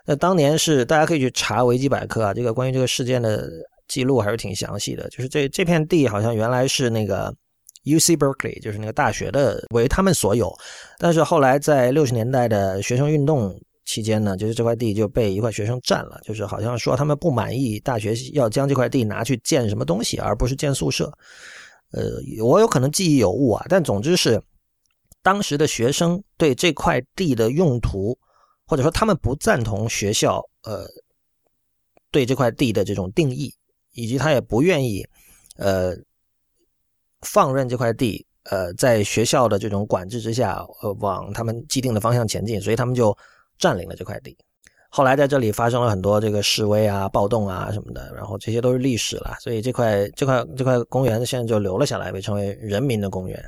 [0.04, 3.48] 那当年是大家可以去查维基百科啊，这个关于这个事件的
[3.88, 5.08] 记录还是挺详细的。
[5.10, 7.34] 就是这这片地好像原来是那个
[7.84, 10.52] U C Berkeley，就是那个大学的为他们所有。
[10.98, 21.12] 但是后来在六十年代的学生运动期间呢，就是这块地就被一块学生占了，就是好像说他们不满意大学要将这块地拿去建什么东西，而不是建宿舍。
[21.92, 22.02] 呃，
[22.42, 24.40] 我有可能记忆有误啊，但总之是。
[25.24, 28.18] 当时的学生对这块地的用途，
[28.72, 30.86] 或者说他们不赞同学校呃
[32.10, 33.52] 对这块地的这种定义，
[33.92, 35.06] 以及他也不愿意
[35.58, 35.94] 呃
[37.20, 43.14] 放任这块地呃在学校的这种管制之下呃往他们既定的方向前进，所以他们就
[43.58, 44.34] 占领了这块地。
[44.88, 49.36] 后来在这里发生了很多这个示威啊、暴动啊什么的，然后这些都是历史了。
[49.38, 53.38] 所以这块这块这块公园现在就留了下来，被称为人民的公园。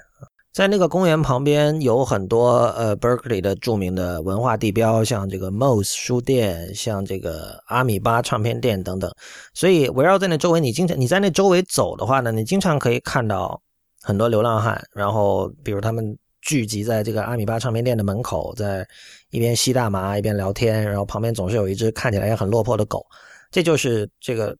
[0.54, 9.12] 在那个公园旁边有很多呃 Berkeley 的著名的文化地标，像这个 Moss 书店，像这个阿米巴唱片店等等。
[9.52, 13.60] 所以围绕在那周围，你经常你在那周围走的话呢，你经常可以看到
[14.00, 14.80] 很多流浪汉。
[14.92, 18.86] 然后，比如他们聚集在这个阿米巴唱片店的门口，在
[19.30, 20.84] 一边吸大麻一边聊天。
[20.84, 23.04] 然后旁边总是有一只看起来也很落魄的狗。
[23.50, 24.56] 这就是这个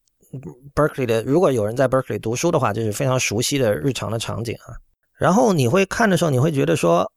[0.75, 1.23] Berkeley 的。
[1.23, 4.75] 如果有人在 Berkeley 读书的话，这是非常熟悉的日常的场景啊。
[5.19, 7.11] 然后你会看的时候，你会觉得说，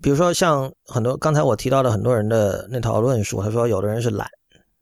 [0.00, 4.28] 比如说像很多刚才我提到的很多人的那套论述，他说有的人是懒，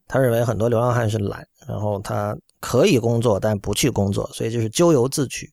[0.06, 5.50] 他认为很多流浪汉是懒，然后他可以工作但不去工作，所以就是咎由自取。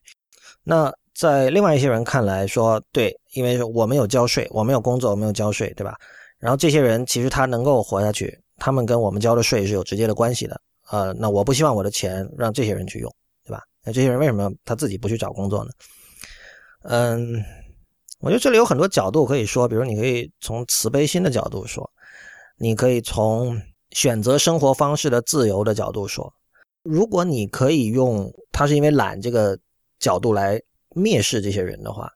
[0.64, 5.96] 那在另外一些人看来说，对，因为我没有交税，我没有工作，我没有交税，对吧？
[6.38, 10.62] 然后这些人其实他能够活下去，他们跟我们交的税是有直接的关系的。
[10.92, 13.12] 呃，那我不希望我的钱让这些人去用，
[13.44, 13.64] 对吧？
[13.84, 15.72] 那这些人为什么他自己不去找工作呢？
[16.90, 17.44] 嗯，
[18.22, 21.90] 我觉得这里有很多角度可以说，比如你可以从慈悲心的角度说，
[22.58, 23.62] 你可以从
[23.92, 26.34] 选择生活方式的自由的角度说。
[26.84, 29.60] 如果你可以用他是因为懒这个
[30.00, 30.62] 角度来
[30.96, 32.10] 蔑视这些人的话，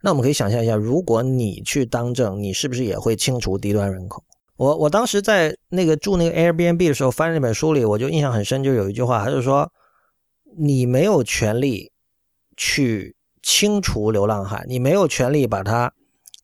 [0.00, 4.22] 那我们可以想象一下，如果你去当政，你是不是也会清除低端人口？
[4.56, 9.68] 我我当时在那个住那个 Airbnb 的时候翻那本书里，我就印象很深，就有一句话，他就说，
[10.56, 11.90] 你没有权利
[12.56, 13.16] 去。
[13.42, 15.92] 清除流浪汉，你没有权利把他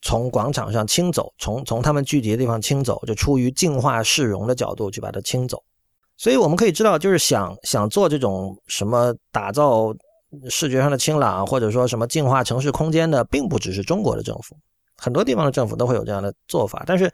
[0.01, 5.61] 从广场上清走，从从他们聚集的地方清走，就出于净化市容的角度去把它清走。
[6.17, 9.95] 所以我们可以知道，就是想想做这种什么打造
[10.49, 14.55] 视觉上的清朗，或者说什么净化城市空间的，并不只是中国的政府，
[14.97, 16.83] 很多地方的政府都会有这样的做法。
[16.85, 17.09] 但是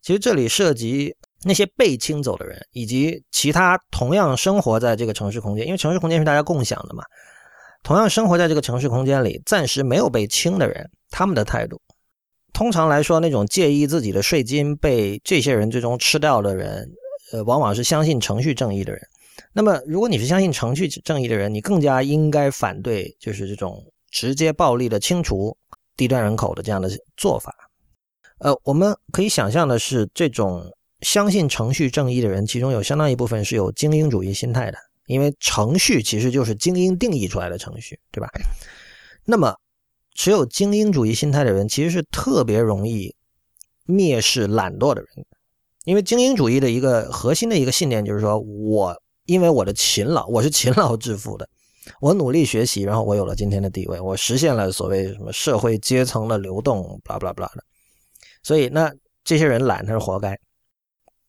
[0.00, 1.14] 其实这里涉及
[1.44, 7.04] 那些被清走的人，以及其他同样生活在这个城市空间，因为城市空间是大家共享的嘛，
[7.82, 11.80] 同样生活在这个城市空间里，暂时没有被清的人，他们的态度，
[12.52, 16.88] 通常来说，那种介意自己的税金被这些人最终吃掉的人，
[17.32, 19.02] 呃，往往是相信程序正义的人。
[19.52, 25.56] 那么，如果你是相信程序正义的人，你更加应该反对，就是这种直接暴力的清除
[25.96, 27.54] 低端人口的这样的做法。
[28.38, 30.70] 呃，我们可以想象的是，这种
[31.00, 38.28] 相信程序正义的人，其中有相当一部分是有精英主义心态的，因为程序其实就是精英定义出来的程序，对吧？
[39.24, 39.54] 那么，
[40.14, 43.14] 持有精英主义心态的人，其实是特别容易
[43.86, 45.26] 蔑视懒惰的人，
[45.84, 49.00] 因为精英主义的一个核心的一个信念就是说我。
[49.26, 51.48] 因为我的勤劳，我是勤劳致富的，
[52.00, 57.62] 我努力学习，然后我有了今天的地位，我实现了所谓什么社会阶层的流动，巴拉巴拉巴拉的。
[58.42, 58.92] 所以，那
[59.22, 60.36] 这些人懒，他是活该。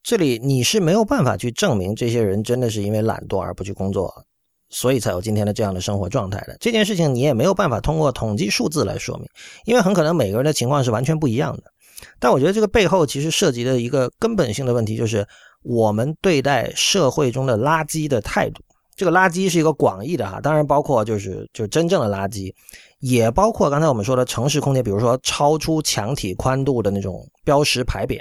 [0.04, 4.14] 这里你是没有办法去证明这些人真的是因为懒惰而不去工作，
[4.68, 6.56] 所以才有今天的这样的生活状态的。
[6.60, 9.26] 这件事情你也没有办法通过统计数字来说明，
[9.64, 11.62] 因为很可能每个人的情况是完全不一样的。
[12.20, 15.26] 但我觉得这个背后其实涉及的一个根本性的问题就是。
[15.66, 18.62] 我们对待社会中的垃圾的态度，
[18.94, 22.52] 这个垃圾是一个广义的哈，当然包括就是就真正的垃圾，
[22.98, 28.20] 也包括刚才我们说的城市空间，比如说超出墙体宽度的那种标识牌匾，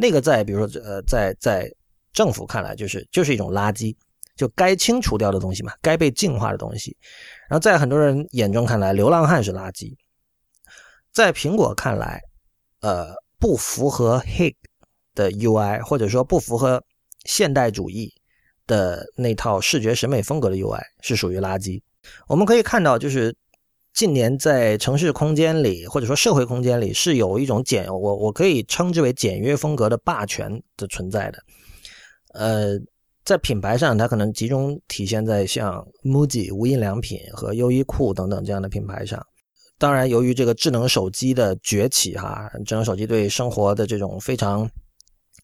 [0.00, 1.70] 那个在比如说呃在在
[2.12, 3.94] 政府看来就是就是一种垃圾，
[4.34, 6.96] 就该清除掉的东西嘛，该被净化的东西。
[7.48, 9.94] 然后在很多人眼中看来，流浪汉是垃圾，
[11.12, 12.20] 在苹果看来，
[12.80, 14.54] 呃不符合 Hig。
[15.12, 16.82] 的 UI，或者说不符合
[17.24, 18.14] 现代主义
[18.64, 21.82] 的那套视觉审美风格的 UI 是属于垃圾。
[22.28, 23.36] 我们可以看到，就是
[23.92, 31.38] 近年在城市空间里，或者说社会空间里，是有一种简我我可以称之为简约风格的霸权的存在的。
[32.34, 32.78] 呃，
[33.24, 39.24] 在品牌上，它可能集中体现在像 MUJI 无印良品和优衣库等等这样的品牌上。
[39.78, 44.70] 当然，由于这个智能手机的崛起，哈，智能手机对生活的这种非常。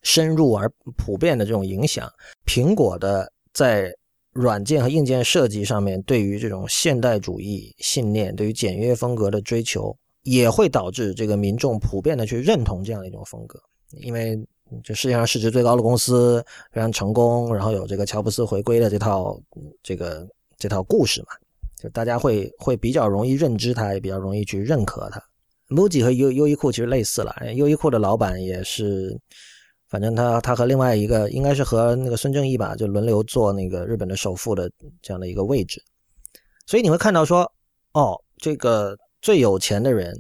[0.03, 2.09] 深入而普遍的这种影响，
[2.47, 3.93] 苹果的在
[4.37, 13.59] 软件和硬件设计上面对于这种现代主义信念、对于简约风格的追求，也会导致这个民众普遍的去认同这样的一种风格。
[14.01, 14.39] 因为
[14.85, 19.41] 这世界上市值最高的公司非常成功，然后有这个乔布斯回归的这套
[19.83, 20.27] 这个
[20.59, 21.29] 这套故事嘛，
[21.83, 25.23] 就大家会会比较容易认知它，也比较容易去认可它。
[25.71, 29.19] MUJI 和优优衣库其实类似了，优衣库的老板也是。
[29.97, 34.71] 反正他他和另外一个应该是和那个孙正义吧，就轮流做那个日本的首富的
[35.01, 35.83] 这样的一个位置，
[36.67, 37.51] 所以你会看到说，
[37.95, 40.15] 哦，这个最有钱的人，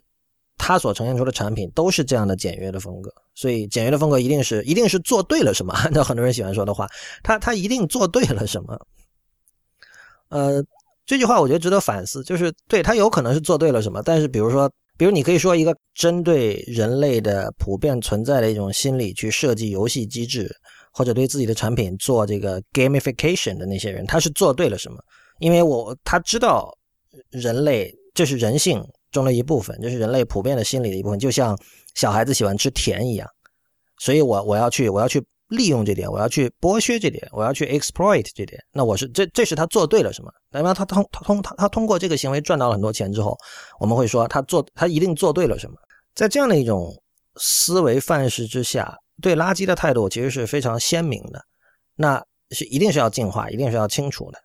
[0.56, 5.74] 他所呈现出的产品都是这样的简约的风格，所以简约的风格一定是一定是做对了什么？
[5.74, 6.88] 按照很多人喜欢说的话，
[7.22, 8.80] 他他一定做对了什么？
[10.30, 10.64] 呃，
[11.04, 14.72] 这句话我觉得值得反思，就是对他有可能是做对了什么，但是比如说。
[14.99, 20.51] 比如，你可以说一个针对人类的普遍存在的一种心理去设计游戏机制，
[20.92, 24.99] 或者对自己的产品做这个 gamification 的那些人，他是做对了什么？
[25.40, 26.70] 因为我他知道
[27.30, 31.59] 人类这是人性中的一部分，这是人类普遍的心理的一部分，就像
[31.94, 33.28] 小孩子喜欢吃甜一样，
[33.99, 35.22] 所以我我要去我要去。
[35.49, 40.32] 利用这点，我要去剥削这点，我要去 exploit 这点，那我是这这是他做对了什么？
[40.51, 43.36] 那么他通他通他他通过这个行为赚到了很多钱之后，
[43.78, 45.76] 我们会说他做他一定做对了什么？
[46.14, 46.92] 在这样的一种
[47.36, 51.40] 思维范式之下，对垃圾的态度其实是非常鲜明的，
[51.94, 54.38] 那是一定是要净化，一定是要清除的，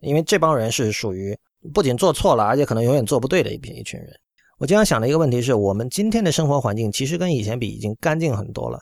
[0.00, 1.38] 因为这帮人是属于
[1.72, 4.10] 不仅做错了，而且可能永远做不对的一批一群人。
[4.58, 8.78] 我经常想的一个问题是我们今天的生活环境其实跟以前比已经干净很多了。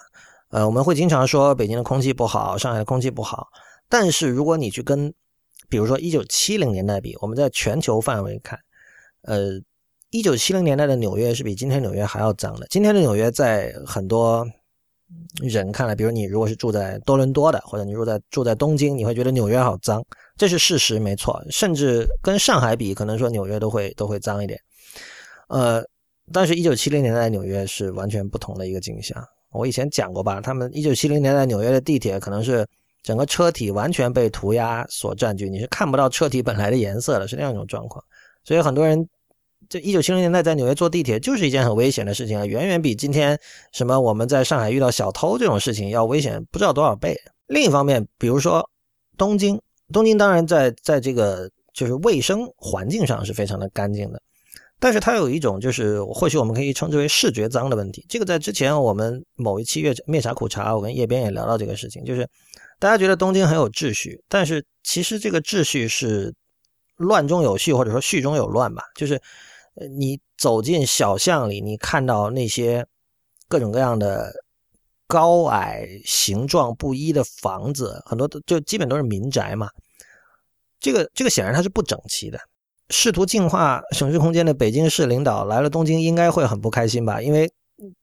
[0.50, 3.48] 呃，我们会经常说北京的空气不好，上海的空气不好。
[3.88, 5.12] 但是如果你去跟，
[5.68, 8.58] 比如说一九七零年代比，我们在全球范围看，
[9.22, 9.60] 呃，
[10.10, 12.66] 一九七零年代的纽约是比今天纽约还要脏的。
[12.68, 14.44] 今天的纽约在很多
[15.40, 20.04] 人看来，比如你如果是住在多伦多的，或者你住在住在东京，你会觉得纽约好脏，
[20.36, 21.40] 这是事实，没错。
[21.50, 24.60] 甚至跟上海比，可能说纽约都会都会脏一点。
[25.48, 25.84] 呃，
[26.32, 29.24] 但是，一九七零年代纽约是完全不同的一个景象。
[29.52, 32.66] 我以前讲过吧，他们一九七零年代纽约的地铁可能是
[33.02, 38.04] 整个车体完全被涂鸦所占据，你是看不到车体本来的颜色的，是那样一种状况。
[38.44, 39.08] 所以很多人，
[39.68, 43.38] 这一九七零年代在纽约坐地铁就是一件很危险的事情啊，远远比今天
[43.72, 47.16] 什么我们在上海遇到小偷这种事情要危险不知道多少倍。
[47.46, 48.68] 另一方面，比如说
[49.16, 49.60] 东京，
[49.92, 54.22] 东京当然在在这个就是卫生环境上是非常的干净的。
[54.80, 58.04] 但是它有一种就是或许我们可以称之为视觉脏的问题。
[58.08, 62.26] 这个在之前我们某一期《月灭茶苦茶》，我跟叶边也聊到这个事情，就是
[62.78, 66.34] 大家觉得东京很有秩序，但是其实这个秩序是
[66.96, 68.82] 乱中有序，或者说序中有乱吧。
[68.94, 69.20] 就是
[69.96, 72.86] 你走进小巷里，你看到那些
[73.48, 74.32] 各种各样的
[75.06, 79.68] 高矮、形状不一的房子，很多就基本都是民宅嘛。
[80.80, 82.40] 这个这个显然它是不整齐的。
[82.90, 87.22] 试图净化城市空间的北京市领导来了东京，应该会很不开心吧？
[87.22, 87.50] 因为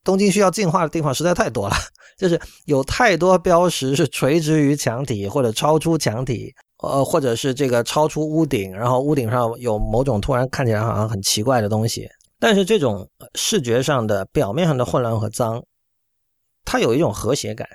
[0.04, 1.76] 东京需要净化的地方实在太多了，
[2.18, 12.08] 就是有太多标识是垂直于墙体或者超出墙体，呃，或者是这个超出屋顶，然后屋顶上有某种突然看起来好像很奇怪的东西。
[12.40, 15.64] 但是这种视觉上的表面上的混乱和脏，
[16.66, 17.68] 它有一种和谐感。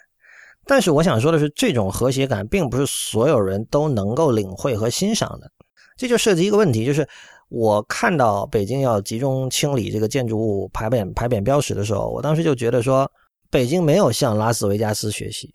[0.64, 5.50] 但是我想说的是，这种和谐感并不是所有人都能够领会和欣赏的。
[5.96, 7.06] 这就涉及一个问题，就是
[7.48, 13.10] 我看到北京要集中清理这个建筑物牌匾牌匾标识的时候，我当时就觉得说，
[13.50, 15.52] 北京没有向拉斯维加斯学习。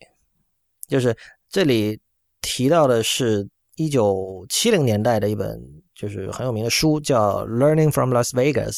[0.88, 1.16] 就是
[1.50, 2.00] 这里
[2.42, 5.60] 提到的是一九七零年代的一本
[5.94, 8.72] 就是很有名的书，叫《Learning from Las Vegas》。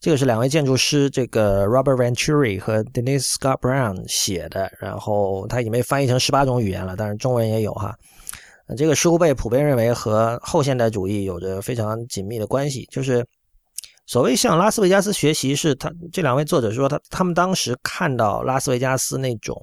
[0.00, 7.96] 这个是两位建筑师，这个 Robert Venturi 和 Denise Scott Brown 写的，然后他已经被翻译成十八种语言了，当然中文也有哈。
[8.76, 12.88] 这个书被普遍认为和后现代主义有着非常紧密的关系。
[12.90, 13.26] 就是
[14.06, 19.54] 所谓向拉斯维加斯学习，是他这两位作者说他他们当时看到拉斯维加斯那种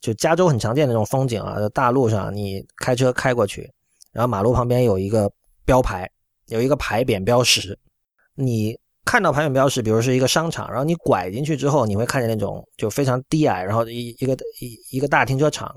[0.00, 3.70] 就加州很常见的那种风景啊，大路上你开车开过去，
[4.12, 5.30] 然后马路旁边有一个
[5.64, 6.10] 标牌，
[6.46, 7.78] 有一个牌匾标识，
[8.34, 15.72] 你看到牌匾标识，比如是一个商场，然后你拐进去之后，你会看见那种就非常低矮，然后一一个一一个大停车场。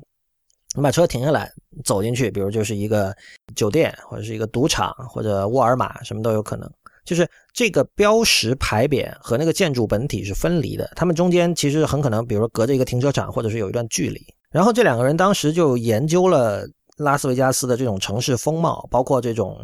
[0.75, 1.51] 你把车停下来，
[1.83, 3.15] 走进去，比如就是一个
[3.55, 6.69] 酒店，或者是一个赌场，或者沃尔玛，什么都有可能。
[7.05, 14.19] 就是这个标识牌匾和那个建筑本体是分离的，他们中间其实很可能，比如说隔着一个停车场，或者是有一段距离。
[14.49, 16.65] 然后这两个人当时就研究了
[16.97, 19.63] 拉斯维加斯的这种城市风貌，包括这种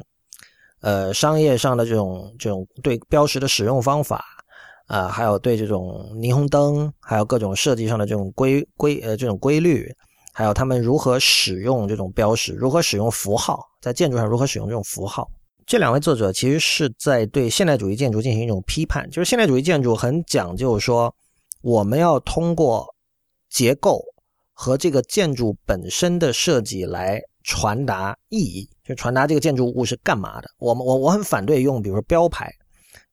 [0.82, 4.24] 呃商业上的这种这种对标识的使用方法
[4.88, 9.90] 啊，还有对这种霓虹灯，还有各种设计上的这种规规呃这种规律。
[10.34, 15.30] 还有他们如何使用这种标识，如何使用符号，在建筑上如何使用这种符号？
[15.66, 21.14] 这两位作者其实是在对现代主义建筑进行一种批判，就是现代主义建筑很讲究说，
[21.62, 22.88] 我们要通过
[23.50, 24.02] 结构
[24.54, 30.50] 和这个建筑本身的设计来传达意义，就传达这个建筑物是干嘛的。
[30.58, 32.52] 我们我我很反对用，比如说标牌，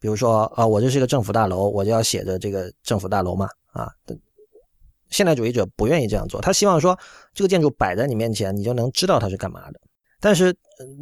[0.01, 3.89] 比如说啊，我这是一个政府大楼，我就要写着这个政府大楼嘛，啊。
[5.17, 6.99] 现代主义者不愿意这样做，他希望说
[7.33, 9.81] 这个建筑摆在你面前，你就能知道它是干嘛的。
[10.21, 10.55] 但是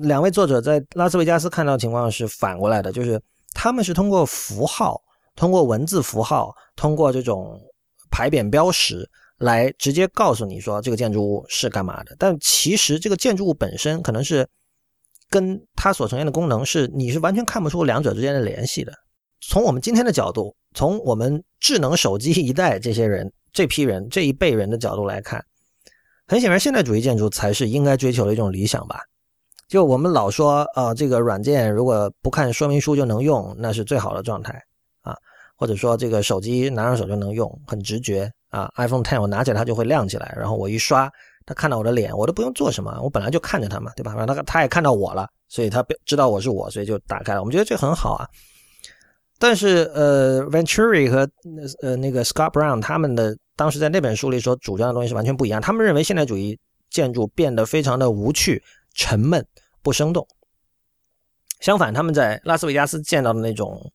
[0.02, 3.20] 两位作者在拉斯维加斯看到的情况是反过来的，就是
[3.52, 5.02] 他们是通过符号、
[5.34, 7.60] 通过文字符号、通过这种
[8.08, 9.04] 牌匾标识
[9.38, 12.14] 来直接告诉你说这个建筑物是干嘛的。
[12.16, 14.46] 但其实这个建筑物本身可能是
[15.28, 18.92] 跟它所呈现的功能是你是完全看不出两者之间的联系的。
[19.40, 23.32] 从我们今天的角度，从我们智能手机一代这些人。
[23.55, 25.42] 这批人这一辈人的角度来看，
[26.26, 29.00] 很显然，现代主义建筑才是应该追求的一种理想吧。
[29.68, 34.62] 就我们老说啊，这个软件如果不看说明书就能用，那是最好的状态
[35.00, 35.16] 啊。
[35.57, 38.70] 或者说，这个手机拿上手就能用，很直觉啊。
[38.74, 41.09] iPhone Ten 我拿起来它就会亮起来，然后我一刷，
[41.46, 44.12] 它看到我的脸，我都不用做什么，我本来就看着它嘛，对吧？
[44.16, 47.40] 然后它它也看到我了，所以它知道我是我，所以就打开了。
[47.40, 48.28] 我们觉得这很好啊。
[49.39, 51.28] 但是呃，Venturi 和
[51.82, 53.37] 呃那个 Scott Brown 他们的。
[53.57, 55.61] 当时在那本书里所主张的东西是完全不一样。
[55.61, 56.59] 他们认为现代主义
[56.91, 58.61] 建筑变得非常的无趣、
[58.95, 59.47] 沉闷、
[59.80, 60.26] 不生动。
[61.61, 63.93] 相反，他们在拉斯维加斯见到的那种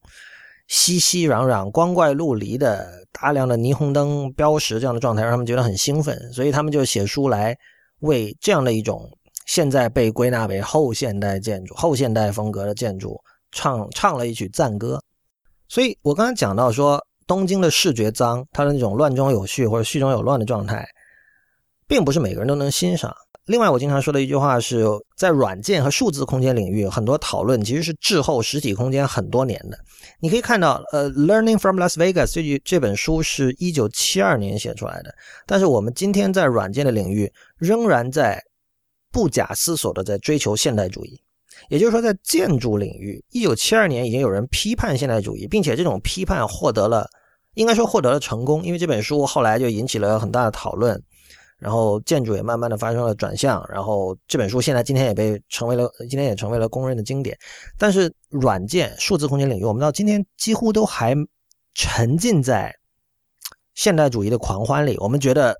[0.69, 6.17] 熙熙攘攘、光怪陆离的大量的霓虹灯标识这样的状态，让他们觉得很兴奋。
[6.31, 7.53] 所以他们就写书来
[7.99, 9.11] 为这样的一种
[9.45, 13.21] 现在被归纳为后现代建筑、后现代风格的建筑
[13.51, 15.03] 唱唱了一曲赞歌。
[15.69, 17.01] 所以我刚才讲到说。
[17.29, 20.83] 东京的视觉脏，它的那种乱中有序或者序中有乱的状态，
[21.87, 23.15] 并不是每个人都能欣赏。
[23.45, 24.83] 另外，我经常说的一句话是，
[25.15, 29.77] 在软件和数字空间领域，很多讨论其实是滞后实体空间很多年的。
[30.19, 35.13] 你可以看到，呃，《Learning from Las Vegas》这句这本书是一九七二年写出来的，
[35.45, 38.41] 但是我们今天在软件的领域仍然在
[39.11, 41.21] 不假思索的在追求现代主义。
[41.67, 47.07] 也就是说，在建筑领域，一九七二年已经有人批判现代主义，并且这种批判获得了。
[47.55, 51.01] 应该说获得了成功，因为这本书后来就引起了很大的讨论，
[51.57, 57.37] 然后建筑也慢慢的发生了转向，然后这本书现在今天也被成为了今天也成为了公认的经典。
[57.77, 61.13] 但是软件数字空间领域，我们到今天几乎都还
[61.73, 62.73] 沉浸在
[63.73, 64.95] 现代主义的狂欢里。
[64.99, 65.59] 我们觉得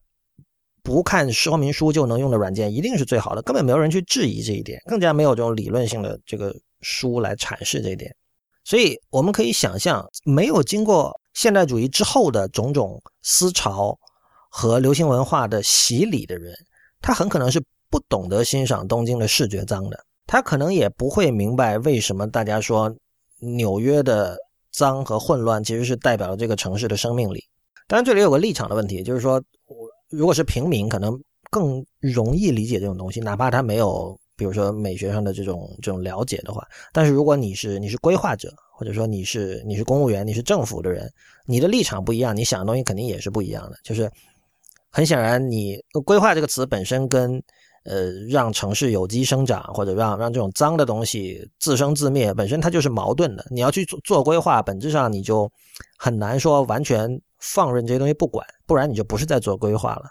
[0.84, 8.16] 不看说明书就能用的软件一定是最好的，根本没有人去质疑这一点，更加没有这种理论性的这个书来阐释这一点。
[8.64, 13.98] 所以我们可以想象，没有经过现代主义之后的种种思潮。
[14.52, 16.52] 和流行文化的洗礼的人，
[17.02, 22.92] 他很可能是不懂得欣赏东京的视觉脏的，他可能也不会明白为什么大家说
[23.42, 24.36] 纽约的
[24.72, 27.44] 脏和混乱其实是代表了这个城市的生命力。
[27.88, 29.40] 当然，这里有个立场的问题，就是说，
[30.10, 36.68] 如果是平民，可能更容易理解这种东西，哪怕他没有，比如说美学上的这种这种了解的话。
[36.91, 41.12] 但是，如果你是你是规划者，或者说你是你是公务员，你是政府的人，
[41.45, 44.10] 你的立场不一样，你想的东西肯定也是不一样的，就是。
[44.91, 47.39] 很显然，你“规划”这个词本身跟
[47.84, 53.45] 呃让城市有机生长，或者让让这种脏的东西自生自灭，本身它就是矛盾的。
[53.51, 55.47] 你要去做做规划，本质上你就
[55.95, 57.07] 很难说完全
[57.40, 60.06] 放任这些东西不管，不然你就不是在做规划了。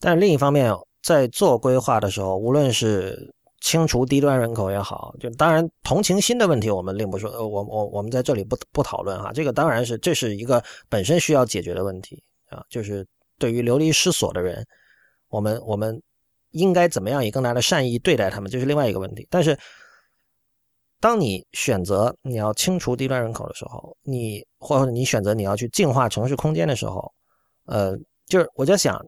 [0.00, 9.32] 但另一方面，在做规划的时候，无论是清除低端人口也好，就当然同情心的问题我们另不说，呃我我我们在这里不不讨论哈。
[9.32, 13.06] 这个当然是这是一个本身需要解决的问题啊，就是。
[13.40, 14.66] 对于流离失所的人，
[15.28, 16.02] 我们我们
[16.50, 19.24] 应该怎么样以更大的善意对待他们，这是另外一个问题。
[19.30, 19.56] 但是，
[21.00, 27.12] 当你选择你要清除低端人口的时候，你或者你选择你要去净化城市空间的时候，
[27.66, 27.96] 呃，
[28.26, 29.00] 就是我在想，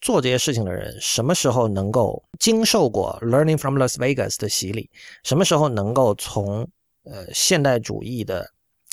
[0.00, 4.90] 做这些事情的人什么时候能够经受过 Learning from Las Vegas 的洗礼？
[5.22, 6.68] 什么时候能够从
[7.04, 8.50] 呃现代主义的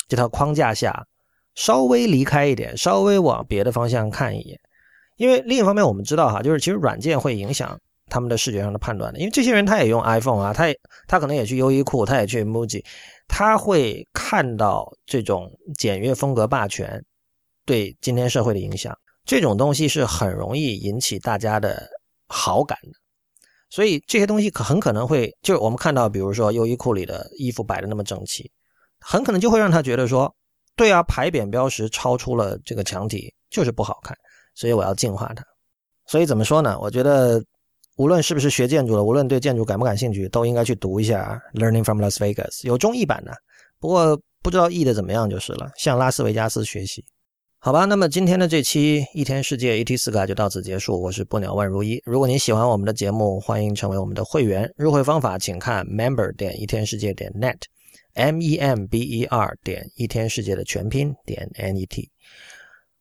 [0.08, 1.06] 这套框架下
[1.54, 4.60] 稍微离开一点，稍微往别的方向看一眼？
[5.16, 7.78] 因为另一方面，我们知道哈，就是其实软件会影响
[8.10, 9.18] 他们的视觉上的判断的。
[9.18, 12.84] 因为这些人他也用 iPhone 啊，他也他可能也去优衣库，他也去 MUJI，
[13.28, 17.04] 他会看到这种简约风格霸权
[17.64, 18.96] 对今天社会的影响。
[19.24, 21.88] 这种东西是很容易引起大家的
[22.28, 22.90] 好感的。
[23.70, 28.48] 所以这些东西可很可能会，就是我们看到，比如说优衣库里的衣服摆的那么整齐，
[29.00, 30.32] 很可能就会让他觉得说，
[30.76, 34.16] 对啊，牌匾标识超出了这个墙体，就是不好看。
[34.54, 35.42] 所以我要净化它。
[36.06, 36.78] 所以怎么说呢？
[36.78, 37.42] 我觉得
[37.96, 43.32] 无论是不是学建筑的，无论对建筑感不感兴趣，都应该去读一下《Learning from Las Vegas》，有中译版的，
[43.78, 45.70] 不过不知道译的怎么样就是了。
[45.76, 47.04] 向拉斯维加斯学习，
[47.60, 47.84] 好吧？
[47.84, 51.00] 那么今天的这期一天世界 ET 四个就到此结束。
[51.00, 52.02] 我是不鸟万如一。
[52.04, 54.68] 如果您喜欢我们的节目，欢迎成为我们的会员。
[54.76, 62.10] 入会方法请看 member 点一天世界点 net，m e m b e r 点一天世界的全拼点 n e t。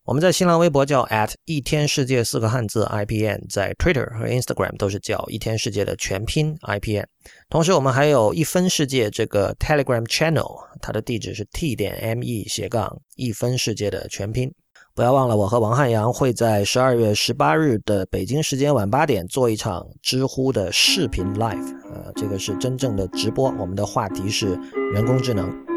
[0.05, 7.05] 我们在新浪微博叫 at 一天世界四个汉字 IPN，在 Twitter 和 Instagram 都是叫一天世界的全拼 IPN。
[7.49, 14.53] 同时，我们还有一分世界这个 Telegram Channel，它的地址是 t 点 me 斜杠一分世界的全拼。
[14.93, 23.45] 不要忘了，我和王汉阳会在十二月十八日的北京时间晚八点做一场知乎的视频 live，呃，这个是真正的直播。
[23.57, 24.59] 我们的话题是
[24.93, 25.72] 人工智能。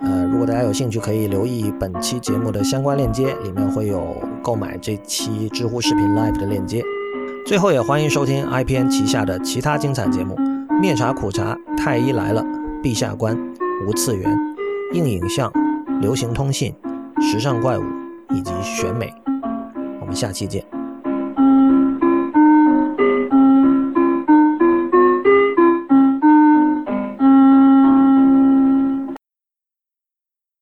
[0.00, 6.82] 呃，如果大家有兴趣，可以留意本期节目的相关链接，里面会有购买这期知乎视频 Live 的链接。
[7.44, 10.36] 最后，也欢迎收听 IPN 旗下的其他精彩节目：
[10.80, 12.44] 灭茶苦茶、太医来了、
[12.82, 13.36] 陛下观、
[13.86, 14.38] 无次元、
[14.92, 15.52] 硬影像、
[16.00, 16.74] 流行通信、
[17.20, 17.82] 时尚怪物
[18.30, 19.12] 以及选美。
[20.00, 20.77] 我们下期见。